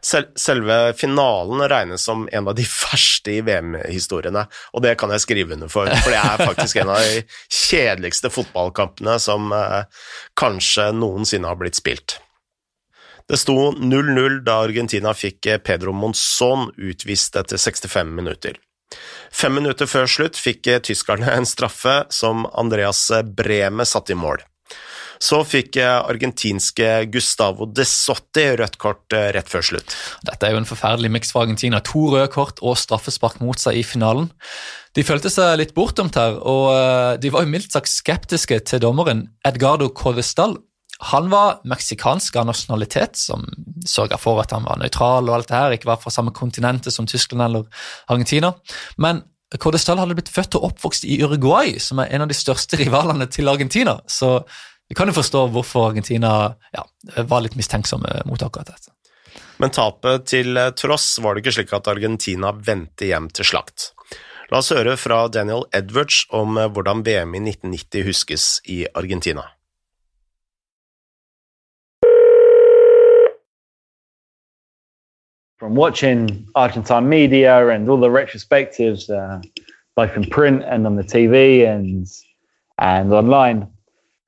Sel 0.03 0.27
selve 0.35 0.91
finalen 0.99 1.63
regnes 1.71 2.03
som 2.03 2.27
en 2.27 2.51
av 2.51 2.59
de 2.59 2.67
verste 2.67 3.37
i 3.37 3.45
VM-historiene, 3.47 4.43
og 4.75 4.83
det 4.83 4.97
kan 4.99 5.15
jeg 5.15 5.23
skrive 5.23 5.55
under 5.55 5.71
for, 5.71 5.87
for 6.03 6.11
det 6.11 6.19
er 6.19 6.43
faktisk 6.43 6.83
en 6.83 6.91
av 6.97 7.07
de 7.07 7.23
kjedeligste 7.47 8.35
fotballkampene 8.35 9.21
som 9.23 9.55
eh, 9.55 9.87
kanskje 10.35 10.91
noensinne 10.99 11.47
har 11.47 11.63
blitt 11.63 11.79
spilt. 11.79 12.19
Det 13.29 13.41
sto 13.41 13.73
0-0 13.73 14.43
da 14.45 14.61
Argentina 14.67 15.15
fikk 15.17 15.47
eh, 15.49 15.61
Pedro 15.65 15.95
Monzón 15.97 16.69
utvist 16.77 17.37
etter 17.41 17.61
65 17.61 18.11
minutter. 18.13 18.59
Fem 19.33 19.55
minutter 19.57 19.89
før 19.89 20.11
slutt 20.11 20.37
fikk 20.37 20.69
eh, 20.69 20.83
tyskerne 20.85 21.33
en 21.33 21.49
straffe 21.49 22.03
som 22.13 22.45
Andreas 22.53 23.07
Breme 23.37 23.87
satte 23.89 24.13
i 24.13 24.19
mål. 24.19 24.45
Så 25.23 25.39
fikk 25.47 25.79
argentinske 25.79 27.07
Gustavo 27.13 27.69
de 27.71 27.87
Sotti 27.89 28.45
rødt 28.59 28.77
kort 28.83 29.15
eh, 29.17 29.31
rett 29.33 29.49
før 29.49 29.65
slutt. 29.65 29.95
Dette 30.27 30.45
er 30.47 30.55
jo 30.55 30.61
en 30.61 30.69
forferdelig 30.69 31.13
miks 31.15 31.33
for 31.33 31.47
Argentina. 31.47 31.81
To 31.87 32.09
røde 32.13 32.29
kort 32.35 32.61
og 32.61 32.77
straffespark 32.81 33.41
mot 33.41 33.61
seg 33.61 33.81
i 33.81 33.87
finalen. 33.87 34.29
De 34.95 35.07
følte 35.07 35.33
seg 35.33 35.57
litt 35.59 35.75
bortdømt 35.77 36.19
her, 36.21 36.37
og 36.39 36.69
eh, 36.75 37.15
de 37.23 37.33
var 37.33 37.47
jo 37.47 37.53
mildt 37.55 37.73
sagt 37.75 37.91
skeptiske 37.91 38.61
til 38.69 38.85
dommeren 38.85 39.29
Edgardo 39.47 39.89
Codestal. 39.97 40.59
Han 40.99 41.31
var 41.31 41.61
meksikansk 41.67 42.37
av 42.37 42.47
nasjonalitet, 42.47 43.17
som 43.19 43.45
sørga 43.87 44.19
for 44.21 44.41
at 44.43 44.55
han 44.55 44.67
var 44.67 44.79
nøytral 44.79 45.29
og 45.29 45.37
alt 45.39 45.51
det 45.51 45.59
her, 45.59 45.75
ikke 45.75 45.91
var 45.91 46.01
fra 46.03 46.13
samme 46.15 46.35
kontinentet 46.35 46.95
som 46.95 47.09
Tyskland 47.11 47.43
eller 47.43 47.67
Argentina. 48.07 48.53
Men 48.97 49.25
Cordestal 49.59 50.01
hadde 50.01 50.17
blitt 50.19 50.33
født 50.33 50.57
og 50.59 50.71
oppvokst 50.71 51.07
i 51.07 51.19
Uruguay, 51.23 51.77
som 51.83 52.01
er 52.03 52.15
en 52.15 52.25
av 52.25 52.31
de 52.31 52.37
største 52.39 52.79
rivalene 52.81 53.27
til 53.31 53.51
Argentina. 53.51 53.99
Så 54.07 54.41
vi 54.89 54.97
kan 54.99 55.11
jo 55.11 55.17
forstå 55.17 55.47
hvorfor 55.55 55.91
Argentina 55.91 56.55
ja, 56.75 56.85
var 57.23 57.45
litt 57.45 57.57
mistenksomme 57.59 58.23
mot 58.29 58.43
akkurat 58.43 58.73
dette. 58.73 58.91
Men 59.63 59.71
tapet 59.75 60.27
til 60.31 60.59
tross 60.79 61.13
var 61.23 61.35
det 61.35 61.45
ikke 61.45 61.55
slik 61.59 61.75
at 61.77 61.91
Argentina 61.91 62.51
vendte 62.55 63.07
hjem 63.07 63.31
til 63.35 63.47
slakt. 63.47 63.93
La 64.51 64.61
oss 64.61 64.73
høre 64.75 64.97
fra 65.01 65.25
Daniel 65.33 65.65
Edwards 65.75 66.25
om 66.35 66.59
hvordan 66.59 67.05
VM 67.07 67.37
i 67.39 67.45
1990 67.55 68.09
huskes 68.09 68.49
i 68.71 68.83
Argentina. 68.93 69.47
From 75.65 75.77
watching 75.77 76.47
Argentine 76.55 77.09
media 77.09 77.69
and 77.69 77.89
all 77.89 77.97
the 77.97 78.09
retrospectives, 78.09 79.09
uh, 79.09 79.41
both 79.97 80.15
in 80.15 80.25
print 80.25 80.63
and 80.63 80.87
on 80.87 80.97
the 80.97 81.03
TV 81.03 81.67
and 81.67 82.07
and 82.79 83.11
online, 83.11 83.69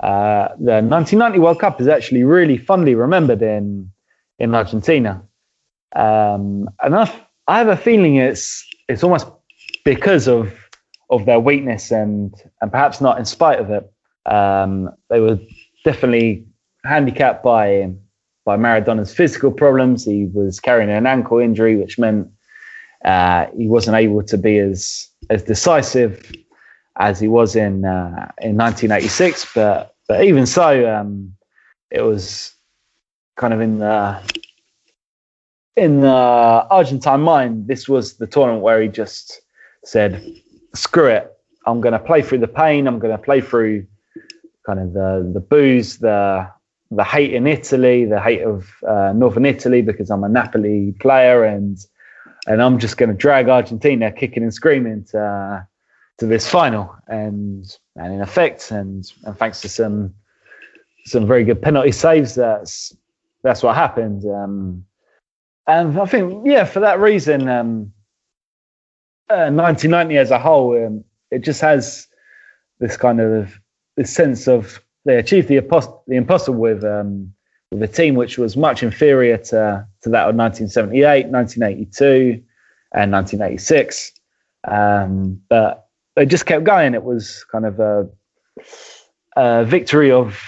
Uh, 0.01 0.49
the 0.59 0.81
1990 0.81 1.39
World 1.39 1.61
Cup 1.61 1.79
is 1.79 1.89
actually 1.89 2.25
really 2.25 2.57
fondly 2.57 2.95
remembered 2.95 3.43
in 3.43 3.91
in 4.39 4.55
Argentina, 4.55 5.23
um, 5.95 6.71
and 6.83 6.95
I, 6.97 7.13
I 7.47 7.59
have 7.59 7.69
a 7.69 7.77
feeling 7.77 8.17
it's 8.17 8.67
it's 8.89 9.05
almost 9.05 9.27
because 9.85 10.29
of 10.29 10.55
of 11.11 11.27
their 11.27 11.41
weakness 11.41 11.91
and 11.93 12.35
and 12.63 12.73
perhaps 12.73 13.03
not 13.03 13.19
in 13.19 13.27
spite 13.27 13.61
of 13.61 13.69
it. 13.71 13.85
Um, 14.25 14.89
they 15.11 15.21
were 15.21 15.39
definitely 15.85 16.47
handicapped 16.85 17.45
by 17.45 17.91
by 18.47 18.57
Maradona's 18.57 19.13
physical 19.13 19.51
problems. 19.51 20.05
He 20.05 20.31
was 20.33 20.59
carrying 20.61 20.89
an 20.89 21.07
ankle 21.07 21.39
injury, 21.39 21.77
which 21.77 21.99
meant 21.99 22.31
uh, 23.05 23.47
he 23.55 23.69
wasn't 23.69 23.97
able 23.97 24.23
to 24.23 24.39
be 24.39 24.57
as 24.57 25.09
as 25.29 25.43
decisive 25.43 26.33
as 26.99 27.21
he 27.21 27.29
was 27.29 27.55
in 27.57 27.85
uh, 27.85 28.33
in 28.41 28.57
1986. 28.57 29.53
But 29.55 29.95
but 30.09 30.25
even 30.25 30.47
so, 30.47 30.89
um, 30.91 31.35
it 31.91 32.01
was 32.01 32.55
kind 33.37 33.53
of 33.53 33.61
in 33.61 33.81
the 33.81 34.23
in 35.75 36.01
the 36.01 36.09
Argentine 36.09 37.21
mind. 37.21 37.67
This 37.67 37.89
was 37.89 38.15
the 38.15 38.29
tournament 38.29 38.63
where 38.63 38.81
he 38.81 38.89
just 38.89 39.43
said, 39.85 40.25
"Screw 40.75 41.09
it! 41.09 41.31
I'm 41.67 41.81
going 41.81 41.93
to 41.93 41.99
play 41.99 42.23
through 42.23 42.39
the 42.39 42.49
pain. 42.49 42.87
I'm 42.87 43.01
going 43.01 43.17
to 43.17 43.23
play 43.23 43.41
through 43.41 43.87
kind 44.65 44.79
of 44.79 44.93
the 44.93 45.29
the 45.35 45.41
booze, 45.41 45.99
the 45.99 46.49
the 46.97 47.05
hate 47.05 47.33
in 47.33 47.47
Italy, 47.47 48.05
the 48.05 48.21
hate 48.21 48.43
of 48.43 48.69
uh, 48.87 49.13
Northern 49.15 49.47
Italy 49.47 49.83
because 49.83 50.11
I'm 50.11 50.25
a 50.25 50.29
Napoli 50.29 50.95
player 51.01 51.45
and." 51.45 51.79
And 52.49 52.63
I'm 52.63 52.79
just 52.79 52.97
going 52.97 53.09
to 53.09 53.15
drag 53.17 53.49
Argentina 53.49 54.13
kicking 54.13 54.45
and 54.45 54.55
screaming 54.55 55.03
to, 55.11 55.67
to 56.19 56.27
this 56.27 56.49
final, 56.49 56.95
and 57.09 57.67
and 57.97 58.15
in 58.15 58.21
effect, 58.21 58.71
and 58.71 59.05
and 59.25 59.37
thanks 59.37 59.63
to 59.63 59.69
some 59.69 60.15
some 61.07 61.27
very 61.27 61.45
good 61.45 61.63
penalty 61.63 61.93
saves, 61.93 62.35
that's 62.35 62.95
that's 63.43 63.63
what 63.63 63.77
happened. 63.77 64.25
Um, 64.25 64.85
and 65.67 65.99
I 65.99 66.07
think, 66.07 66.43
yeah, 66.45 66.65
for 66.65 66.81
that 66.81 66.99
reason, 66.99 67.49
um, 67.49 67.93
uh, 69.31 69.51
1990 69.51 70.19
as 70.19 70.31
a 70.31 70.39
whole, 70.39 70.85
um, 70.85 71.05
it 71.31 71.41
just 71.41 71.61
has 71.61 72.09
this 72.81 72.97
kind 72.97 73.21
of 73.21 73.59
this 73.97 74.13
sense 74.13 74.49
of 74.49 74.81
they 75.07 75.17
achieved 75.17 75.49
the, 75.49 75.61
the 76.07 76.17
impossible 76.17 76.59
with 76.59 76.85
um, 76.85 77.33
with 77.71 77.83
a 77.83 77.89
team 77.89 78.15
which 78.15 78.39
was 78.39 78.57
much 78.57 78.83
inferior 78.83 79.39
to 79.39 79.87
to 80.03 80.09
that 80.11 80.29
of 80.29 80.35
1978, 80.35 81.29
1982, 81.29 82.43
and 82.93 83.13
1986. 83.13 84.13
Um, 84.69 85.41
but 85.49 85.89
they 86.17 86.27
just 86.27 86.47
kept 86.47 86.65
going. 86.65 86.95
It 86.95 87.05
was 87.05 87.45
kind 87.51 87.65
of 87.65 87.81
a, 87.81 88.09
a 89.37 89.65
victory 89.65 90.11
of 90.11 90.43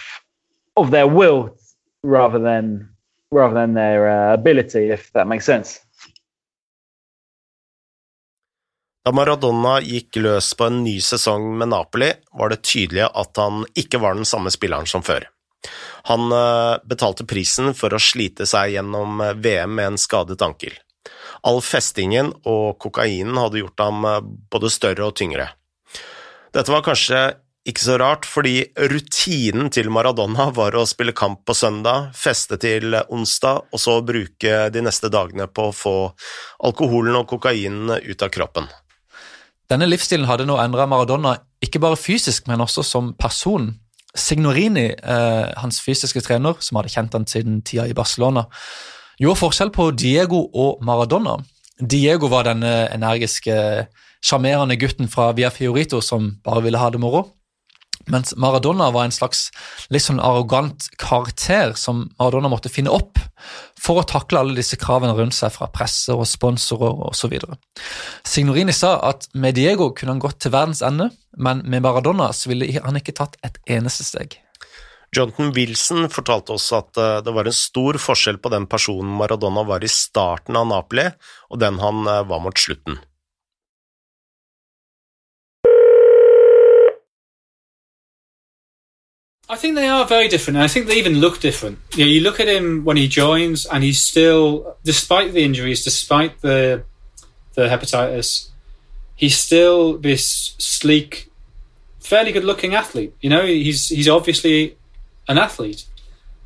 of 0.76 0.90
their 0.90 1.06
will 1.06 1.56
rather 2.02 2.38
than 2.38 2.88
rather 3.30 3.54
than 3.54 3.74
their 3.74 4.08
uh, 4.08 4.34
ability, 4.34 4.90
if 4.90 5.12
that 5.12 5.26
makes 5.26 5.44
sense. 5.44 5.80
Da 9.08 9.12
Maradona 9.16 9.78
gikk 9.80 10.18
løs 10.20 10.50
på 10.52 10.66
en 10.68 10.82
ny 10.84 10.98
sesong 11.00 11.46
med 11.56 11.70
Napoli, 11.72 12.10
var 12.36 12.50
det 12.52 12.58
tydelig 12.60 13.06
at 13.06 13.38
han 13.40 13.62
ikke 13.80 14.02
var 14.02 14.18
den 14.18 14.26
samme 14.28 14.50
spilleren 14.52 14.84
som 14.90 15.00
før. 15.00 15.24
Han 16.10 16.26
uh, 16.28 16.76
betalte 16.84 17.24
prisen 17.24 17.72
for 17.72 17.94
å 17.96 18.00
slite 18.04 18.44
seg 18.44 18.74
gjennom 18.74 19.22
uh, 19.24 19.30
VM 19.32 19.72
med 19.78 19.94
en 19.94 19.96
skadet 20.02 20.44
ankel. 20.44 20.74
All 21.40 21.62
festingen 21.64 22.34
og 22.44 22.76
kokainen 22.84 23.38
hadde 23.40 23.62
gjort 23.62 23.80
ham 23.80 24.04
uh, 24.04 24.18
både 24.52 24.68
større 24.74 25.06
og 25.06 25.14
tyngre. 25.16 25.46
Dette 26.52 26.74
var 26.74 26.84
kanskje 26.84 27.22
ikke 27.64 27.84
så 27.86 27.96
rart, 28.02 28.28
fordi 28.28 28.66
rutinen 28.92 29.70
til 29.72 29.88
Maradona 29.88 30.50
var 30.58 30.76
å 30.76 30.84
spille 30.90 31.14
kamp 31.16 31.46
på 31.48 31.56
søndag, 31.56 32.10
feste 32.12 32.60
til 32.60 32.98
onsdag, 33.08 33.72
og 33.72 33.80
så 33.80 33.96
bruke 34.04 34.60
de 34.76 34.84
neste 34.84 35.08
dagene 35.08 35.48
på 35.48 35.70
å 35.70 35.74
få 35.80 35.96
alkoholen 36.68 37.16
og 37.22 37.24
kokainen 37.32 37.94
ut 38.04 38.26
av 38.28 38.34
kroppen. 38.36 38.68
Denne 39.68 39.88
livsstilen 39.88 40.24
hadde 40.28 40.46
nå 40.48 40.56
endra 40.62 40.86
Maradona 40.88 41.34
ikke 41.64 41.80
bare 41.82 41.98
fysisk, 42.00 42.46
men 42.48 42.62
også 42.64 42.84
som 42.86 43.12
person. 43.20 43.74
Signorini, 44.16 44.86
eh, 44.96 45.52
hans 45.60 45.80
fysiske 45.84 46.22
trener, 46.24 46.56
som 46.60 46.78
hadde 46.80 46.88
kjent 46.88 47.12
han 47.12 47.26
siden 47.26 47.60
tida 47.62 47.84
i 47.86 47.94
Barcelona, 47.94 48.46
gjorde 49.20 49.42
forskjell 49.42 49.70
på 49.70 49.90
Diego 49.90 50.46
og 50.54 50.82
Maradona. 50.82 51.36
Diego 51.78 52.26
var 52.26 52.48
denne 52.48 52.88
energiske, 52.94 53.86
sjarmerende 54.24 54.78
gutten 54.80 55.08
fra 55.08 55.32
Via 55.32 55.50
Fiorito 55.50 56.00
som 56.00 56.38
bare 56.44 56.62
ville 56.62 56.78
ha 56.78 56.90
det 56.90 57.00
moro. 57.00 57.26
Mens 58.08 58.34
Maradona 58.36 58.90
var 58.94 59.06
en 59.06 59.14
slags 59.14 59.48
litt 59.92 60.04
sånn 60.04 60.22
arrogant 60.24 60.88
karakter 61.00 61.74
som 61.76 62.06
Maradona 62.18 62.50
måtte 62.52 62.72
finne 62.72 62.92
opp 62.94 63.20
for 63.78 64.00
å 64.00 64.06
takle 64.08 64.42
alle 64.42 64.58
disse 64.58 64.78
kravene 64.80 65.14
rundt 65.16 65.36
seg 65.36 65.52
fra 65.54 65.68
presse 65.72 66.14
og 66.16 66.26
sponsorer 66.28 67.04
osv. 67.10 67.36
Signorini 68.26 68.74
sa 68.74 68.96
at 69.10 69.28
med 69.34 69.58
Diego 69.58 69.92
kunne 69.94 70.16
han 70.16 70.24
gått 70.24 70.40
til 70.42 70.54
verdens 70.56 70.82
ende, 70.84 71.10
men 71.36 71.62
med 71.68 71.84
Maradona 71.84 72.32
ville 72.48 72.70
han 72.82 72.98
ikke 72.98 73.16
tatt 73.20 73.38
et 73.46 73.60
eneste 73.78 74.06
steg. 74.08 74.40
Jonathan 75.16 75.54
Wilson 75.56 76.08
fortalte 76.12 76.52
også 76.52 76.80
at 76.82 76.98
eh, 77.00 77.18
det 77.24 77.32
var 77.32 77.48
en 77.48 77.56
stor 77.56 77.96
forskjell 78.02 78.40
på 78.44 78.52
den 78.52 78.66
personen 78.68 79.14
Maradona 79.16 79.64
var 79.68 79.84
i 79.84 79.88
starten 79.88 80.58
av 80.60 80.68
Napoli, 80.68 81.06
og 81.48 81.62
den 81.62 81.80
han 81.80 82.02
eh, 82.04 82.26
var 82.28 82.42
mot 82.44 82.60
slutten. 82.60 82.98
I 89.50 89.56
think 89.56 89.76
they 89.76 89.88
are 89.88 90.06
very 90.06 90.28
different. 90.28 90.58
I 90.58 90.68
think 90.68 90.86
they 90.86 90.96
even 90.96 91.20
look 91.20 91.40
different. 91.40 91.78
You, 91.94 92.04
know, 92.04 92.10
you 92.10 92.20
look 92.20 92.38
at 92.38 92.48
him 92.48 92.84
when 92.84 92.98
he 92.98 93.08
joins, 93.08 93.64
and 93.64 93.82
he's 93.82 94.00
still, 94.00 94.76
despite 94.84 95.32
the 95.32 95.42
injuries, 95.42 95.82
despite 95.84 96.40
the 96.42 96.84
the 97.54 97.62
hepatitis, 97.62 98.50
he's 99.16 99.36
still 99.36 99.98
this 99.98 100.54
sleek, 100.58 101.30
fairly 101.98 102.30
good-looking 102.30 102.74
athlete. 102.74 103.14
You 103.20 103.30
know, 103.30 103.46
he's 103.46 103.88
he's 103.88 104.08
obviously 104.08 104.76
an 105.26 105.38
athlete. 105.38 105.86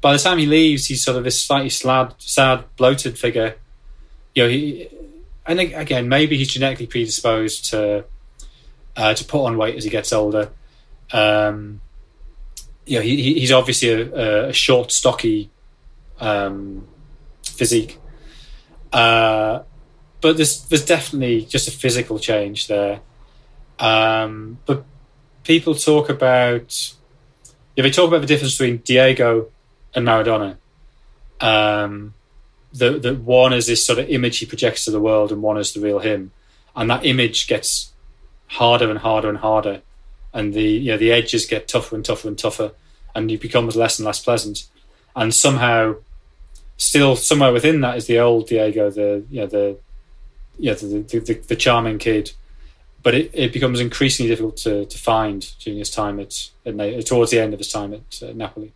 By 0.01 0.13
the 0.13 0.19
time 0.19 0.39
he 0.39 0.47
leaves, 0.47 0.87
he's 0.87 1.05
sort 1.05 1.17
of 1.17 1.25
this 1.25 1.41
slightly 1.43 1.71
sad, 1.71 2.15
sad, 2.19 2.65
bloated 2.77 3.19
figure. 3.19 3.57
You 4.35 4.43
know, 4.45 4.49
he, 4.49 4.89
and 5.45 5.61
again, 5.61 6.09
maybe 6.09 6.37
he's 6.39 6.49
genetically 6.49 6.87
predisposed 6.87 7.65
to 7.71 8.05
uh, 8.97 9.15
to 9.15 9.25
put 9.25 9.45
on 9.45 9.57
weight 9.57 9.77
as 9.77 9.85
he 9.85 9.91
gets 9.91 10.13
older. 10.13 10.51
Um, 11.13 11.81
you 12.87 12.99
know, 12.99 13.03
he, 13.03 13.35
he's 13.35 13.53
obviously 13.53 13.91
a, 13.91 14.49
a 14.49 14.53
short, 14.53 14.91
stocky 14.93 15.51
um, 16.21 16.87
physique. 17.45 17.99
Uh, 18.93 19.63
but 20.21 20.37
there's 20.37 20.65
there's 20.65 20.85
definitely 20.85 21.45
just 21.45 21.69
a 21.69 21.71
physical 21.71 22.19
change 22.19 22.67
there. 22.67 23.01
Um, 23.79 24.59
but 24.67 24.85
people 25.45 25.75
talk 25.75 26.09
about 26.09 26.95
if 27.77 27.83
they 27.83 27.91
talk 27.91 28.09
about 28.09 28.21
the 28.21 28.27
difference 28.27 28.57
between 28.57 28.79
Diego 28.79 29.51
and 29.95 30.07
Maradona. 30.07 30.57
Um, 31.41 32.15
that 32.75 33.03
that 33.03 33.21
one 33.21 33.53
is 33.53 33.67
this 33.67 33.85
sort 33.85 33.99
of 33.99 34.09
image 34.09 34.39
he 34.39 34.47
projects 34.47 34.85
to 34.85 34.91
the 34.91 35.01
world, 35.01 35.33
and 35.33 35.43
one 35.43 35.59
is 35.59 35.73
the 35.73 35.81
real 35.81 35.99
him, 35.99 36.33
and 36.75 36.89
that 36.91 37.05
image 37.05 37.47
gets 37.49 37.93
harder 38.47 38.91
and 38.91 38.99
harder 38.99 39.29
and 39.29 39.39
harder 39.39 39.83
and 40.33 40.55
the 40.55 40.63
you 40.63 40.93
know 40.93 40.99
the 40.99 41.13
edges 41.13 41.47
get 41.47 41.69
tougher 41.69 41.95
and 41.97 42.05
tougher 42.05 42.29
and 42.29 42.39
tougher, 42.39 42.73
and 43.15 43.31
it 43.31 43.41
becomes 43.41 43.77
less 43.77 43.99
and 43.99 44.07
less 44.07 44.23
pleasant. 44.23 44.67
And 45.15 45.35
somehow, 45.35 45.97
still 46.77 47.17
somewhere 47.17 47.53
within 47.53 47.81
that 47.83 47.97
is 47.97 48.07
the 48.07 48.19
old 48.19 48.49
Diego, 48.49 48.91
the 48.91 49.25
you 49.31 49.41
know 49.41 49.47
the 49.47 49.77
yeah 50.59 50.75
the 50.75 51.05
the, 51.09 51.19
the, 51.19 51.35
the 51.35 51.57
charming 51.57 51.99
kid, 51.99 52.33
but 53.03 53.15
it, 53.15 53.31
it 53.33 53.53
becomes 53.53 53.81
increasingly 53.81 54.31
difficult 54.31 54.57
to, 54.59 54.87
to 54.87 54.99
find 54.99 55.53
during 55.61 55.79
his 55.79 55.91
time 55.91 56.21
at, 56.21 56.51
at 56.65 57.07
towards 57.07 57.31
the 57.31 57.41
end 57.41 57.53
of 57.53 57.61
his 57.61 57.71
time 57.71 57.93
at 57.95 58.23
uh, 58.23 58.33
Napoli. 58.35 58.73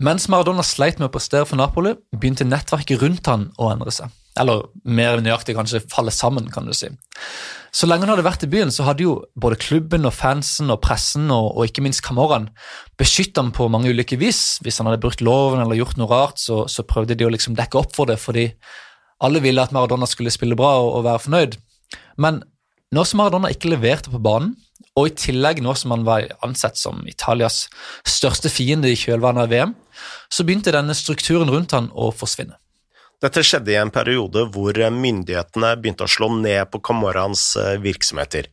Mens 0.00 0.28
Maradona 0.30 0.62
sleit 0.62 1.00
med 1.00 1.08
å 1.08 1.10
prestere 1.10 1.46
for 1.48 1.58
Napoli, 1.58 1.96
begynte 2.14 2.46
nettverket 2.46 3.00
rundt 3.02 3.26
han 3.26 3.48
å 3.58 3.72
endre 3.72 3.90
seg. 3.90 4.12
Eller 4.38 4.66
mer 4.84 5.22
nøyaktig 5.22 5.56
kanskje 5.58 5.84
falle 5.90 6.14
sammen, 6.14 6.50
kan 6.52 6.68
du 6.68 6.74
si. 6.76 6.90
Så 7.74 7.86
lenge 7.88 8.06
han 8.06 8.14
hadde 8.14 8.24
vært 8.24 8.44
i 8.46 8.50
byen, 8.50 8.70
så 8.72 8.86
hadde 8.86 9.04
jo 9.04 9.14
både 9.38 9.58
klubben 9.60 10.08
og 10.08 10.14
fansen 10.16 10.72
og 10.72 10.80
pressen 10.84 11.28
og, 11.34 11.50
og 11.58 11.68
ikke 11.68 11.84
minst 11.84 12.02
Camoran 12.06 12.48
beskyttet 12.98 13.42
ham 13.42 13.50
på 13.54 13.68
mange 13.72 13.92
ulike 13.92 14.16
vis. 14.20 14.58
Hvis 14.64 14.80
han 14.80 14.88
hadde 14.88 15.02
brutt 15.02 15.22
loven 15.24 15.60
eller 15.62 15.78
gjort 15.78 15.98
noe 16.00 16.08
rart, 16.10 16.40
så, 16.40 16.64
så 16.70 16.86
prøvde 16.88 17.18
de 17.18 17.26
å 17.26 17.32
liksom 17.34 17.58
dekke 17.58 17.80
opp 17.80 17.92
for 17.96 18.08
det, 18.08 18.16
fordi 18.22 18.48
alle 19.24 19.42
ville 19.44 19.62
at 19.62 19.74
Maradona 19.74 20.08
skulle 20.08 20.32
spille 20.32 20.56
bra 20.58 20.78
og, 20.80 20.94
og 21.00 21.04
være 21.08 21.24
fornøyd. 21.26 21.58
Men 22.22 22.40
nå 22.94 23.04
som 23.04 23.20
Maradona 23.20 23.50
ikke 23.52 23.74
leverte 23.74 24.12
på 24.14 24.22
banen, 24.22 24.54
og 24.98 25.10
i 25.10 25.14
tillegg 25.14 25.60
nå 25.62 25.74
som 25.78 25.92
han 25.94 26.06
var 26.06 26.26
ansett 26.42 26.78
som 26.78 27.04
Italias 27.06 27.66
største 28.08 28.50
fiende 28.50 28.90
i 28.90 28.98
kjølvannet 28.98 29.44
av 29.44 29.52
VM, 29.52 29.74
så 30.32 30.46
begynte 30.46 30.74
denne 30.74 30.96
strukturen 30.96 31.50
rundt 31.52 31.74
han 31.76 31.90
å 31.94 32.10
forsvinne. 32.14 32.56
Dette 33.18 33.42
skjedde 33.42 33.72
i 33.72 33.80
en 33.80 33.90
periode 33.90 34.44
hvor 34.54 34.76
myndighetene 34.94 35.72
begynte 35.80 36.06
å 36.06 36.10
slå 36.10 36.30
ned 36.38 36.70
på 36.70 36.78
Camorrans 36.86 37.50
eh, 37.58 37.74
virksomheter. 37.82 38.46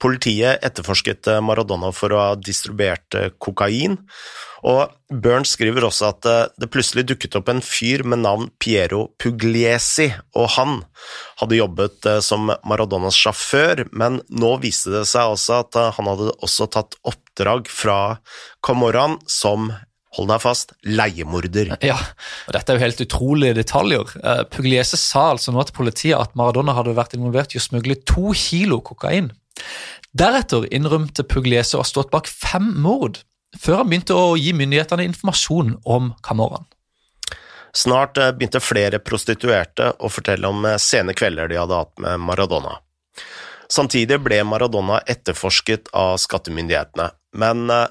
Politiet 0.00 0.62
etterforsket 0.64 1.26
eh, 1.32 1.40
Maradona 1.42 1.90
for 1.92 2.14
å 2.14 2.20
ha 2.22 2.36
distribuert 2.38 3.18
eh, 3.18 3.32
kokain, 3.42 3.98
og 4.62 4.94
Burns 5.10 5.56
skriver 5.56 5.88
også 5.88 6.10
at 6.12 6.26
det 6.60 6.68
plutselig 6.70 7.06
dukket 7.08 7.38
opp 7.40 7.48
en 7.48 7.62
fyr 7.64 8.04
med 8.04 8.20
navn 8.22 8.50
Piero 8.60 9.06
Pugliesi, 9.18 10.10
og 10.36 10.50
han 10.54 10.74
hadde 11.40 11.58
jobbet 11.58 12.10
som 12.22 12.52
Maradonas 12.68 13.16
sjåfør, 13.16 13.86
men 13.90 14.20
nå 14.28 14.52
viste 14.60 14.92
det 14.92 15.06
seg 15.08 15.32
også 15.32 15.62
at 15.64 15.80
han 15.96 16.12
hadde 16.12 16.34
også 16.44 16.68
tatt 16.76 16.98
oppdrag 17.08 17.72
fra 17.72 18.20
Camorran 18.60 19.16
som 19.24 19.72
hold 20.16 20.30
deg 20.32 20.42
fast, 20.42 20.74
leiemorder. 20.86 21.74
Ja, 21.86 21.98
og 22.48 22.56
dette 22.56 22.72
er 22.72 22.78
jo 22.78 22.84
helt 22.84 23.04
utrolige 23.04 23.58
detaljer. 23.60 24.14
Uh, 24.24 24.42
Pugliese 24.50 24.98
sa 25.00 25.30
altså 25.34 25.54
nå 25.54 25.62
til 25.68 25.76
politiet 25.76 26.18
at 26.18 26.34
Maradona 26.38 26.74
hadde 26.78 26.96
vært 26.98 27.14
involvert 27.18 27.54
i 27.54 27.60
å 27.60 27.64
smugle 27.64 27.98
to 28.08 28.34
kilo 28.36 28.80
kokain. 28.84 29.30
Deretter 30.16 30.66
innrømte 30.74 31.24
Pugliese 31.28 31.78
å 31.78 31.84
ha 31.84 31.86
stått 31.86 32.10
bak 32.10 32.28
fem 32.30 32.72
mord, 32.82 33.22
før 33.58 33.82
han 33.82 33.90
begynte 33.90 34.18
å 34.18 34.34
gi 34.38 34.52
myndighetene 34.56 35.06
informasjon 35.06 35.76
om 35.86 36.12
Camorraen. 36.26 36.66
Snart 37.72 38.18
eh, 38.18 38.32
begynte 38.32 38.60
flere 38.60 38.98
prostituerte 38.98 39.92
å 39.98 40.10
fortelle 40.10 40.48
om 40.50 40.64
eh, 40.66 40.78
sene 40.82 41.14
kvelder 41.14 41.50
de 41.50 41.58
hadde 41.60 41.78
hatt 41.78 42.02
med 42.02 42.22
Maradona. 42.26 42.80
Samtidig 43.70 44.18
ble 44.24 44.40
Maradona 44.42 44.98
etterforsket 45.06 45.92
av 45.94 46.16
skattemyndighetene, 46.18 47.10
men 47.38 47.70
eh, 47.70 47.86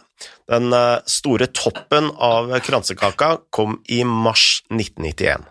den 0.50 0.74
eh, 0.74 1.00
store 1.10 1.50
toppen 1.54 2.10
av 2.16 2.52
kransekaka 2.66 3.36
kom 3.54 3.80
i 3.88 4.04
mars 4.04 4.64
1991. 4.70 5.46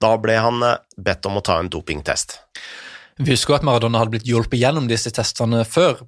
Da 0.00 0.14
ble 0.22 0.38
han 0.38 0.62
eh, 0.64 0.78
bedt 0.96 1.26
om 1.28 1.40
å 1.40 1.44
ta 1.44 1.58
en 1.60 1.70
dopingtest. 1.72 2.38
Vi 3.18 3.34
husker 3.34 3.58
at 3.58 3.66
Maradona 3.66 4.02
hadde 4.02 4.14
blitt 4.14 4.28
hjulpet 4.30 4.60
gjennom 4.60 4.86
disse 4.90 5.10
testene 5.14 5.64
før, 5.66 6.04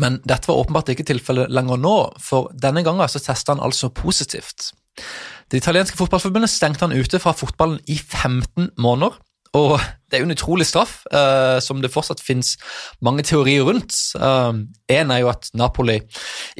men 0.00 0.18
dette 0.24 0.48
var 0.48 0.62
åpenbart 0.62 0.92
ikke 0.92 1.06
tilfellet 1.08 1.52
lenger 1.52 1.80
nå, 1.80 1.96
for 2.20 2.52
denne 2.56 2.84
gangen 2.84 3.08
så 3.08 3.20
testa 3.20 3.54
han 3.54 3.64
altså 3.64 3.92
positivt. 3.92 4.72
Det 5.48 5.60
italienske 5.60 5.96
fotballforbundet 5.96 6.52
stengte 6.52 6.84
han 6.86 6.96
ute 6.96 7.20
fra 7.22 7.34
fotballen 7.36 7.78
i 7.88 7.96
15 7.96 8.72
måneder, 8.80 9.16
og 9.56 9.78
det 10.08 10.16
er 10.16 10.22
jo 10.22 10.28
en 10.28 10.34
utrolig 10.34 10.66
straff, 10.68 11.02
eh, 11.12 11.58
som 11.64 11.80
det 11.84 11.90
fortsatt 11.92 12.20
finnes 12.24 12.54
mange 13.04 13.24
teorier 13.28 13.64
rundt. 13.68 13.94
Én 14.16 14.62
eh, 14.88 15.14
er 15.14 15.22
jo 15.22 15.30
at 15.32 15.50
Napoli 15.56 15.98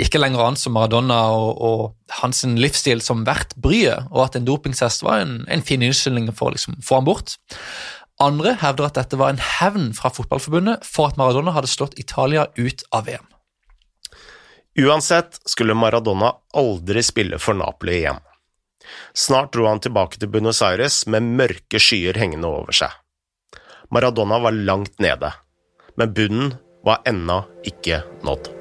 ikke 0.01 0.21
lenger 0.21 0.45
anser 0.45 0.73
Maradona 0.73 1.21
og, 1.37 1.63
og 1.65 2.19
hans 2.23 2.45
livsstil 2.45 3.03
som 3.05 3.25
verdt 3.29 3.57
bryet, 3.61 4.09
og 4.13 4.27
at 4.27 4.37
en 4.37 4.49
dopingtest 4.49 5.05
var 5.05 5.25
en, 5.25 5.41
en 5.49 5.65
fin 5.65 5.85
unnskyldning 5.85 6.29
for 6.37 6.51
å 6.51 6.57
liksom, 6.57 6.77
få 6.85 7.01
ham 7.01 7.09
bort. 7.09 7.39
Andre 8.21 8.57
hevder 8.61 8.89
at 8.89 8.99
dette 8.99 9.19
var 9.21 9.33
en 9.33 9.43
hevn 9.43 9.93
fra 9.97 10.11
fotballforbundet 10.13 10.85
for 10.87 11.09
at 11.09 11.21
Maradona 11.21 11.55
hadde 11.57 11.71
slått 11.71 11.99
Italia 12.03 12.49
ut 12.59 12.85
av 12.93 13.07
VM. 13.09 13.27
Uansett 14.79 15.41
skulle 15.49 15.75
Maradona 15.75 16.35
aldri 16.55 17.03
spille 17.03 17.39
for 17.43 17.57
Napoli 17.59 18.03
igjen. 18.03 18.21
Snart 19.17 19.53
dro 19.55 19.67
han 19.69 19.83
tilbake 19.83 20.21
til 20.21 20.31
Buenos 20.33 20.63
Aires 20.63 21.03
med 21.11 21.27
mørke 21.39 21.81
skyer 21.83 22.19
hengende 22.21 22.51
over 22.51 22.77
seg. 22.77 22.93
Maradona 23.95 24.39
var 24.45 24.57
langt 24.57 24.99
nede, 25.03 25.33
men 25.97 26.15
bunnen 26.15 26.55
var 26.85 27.03
ennå 27.09 27.43
ikke 27.67 28.03
nådd. 28.27 28.58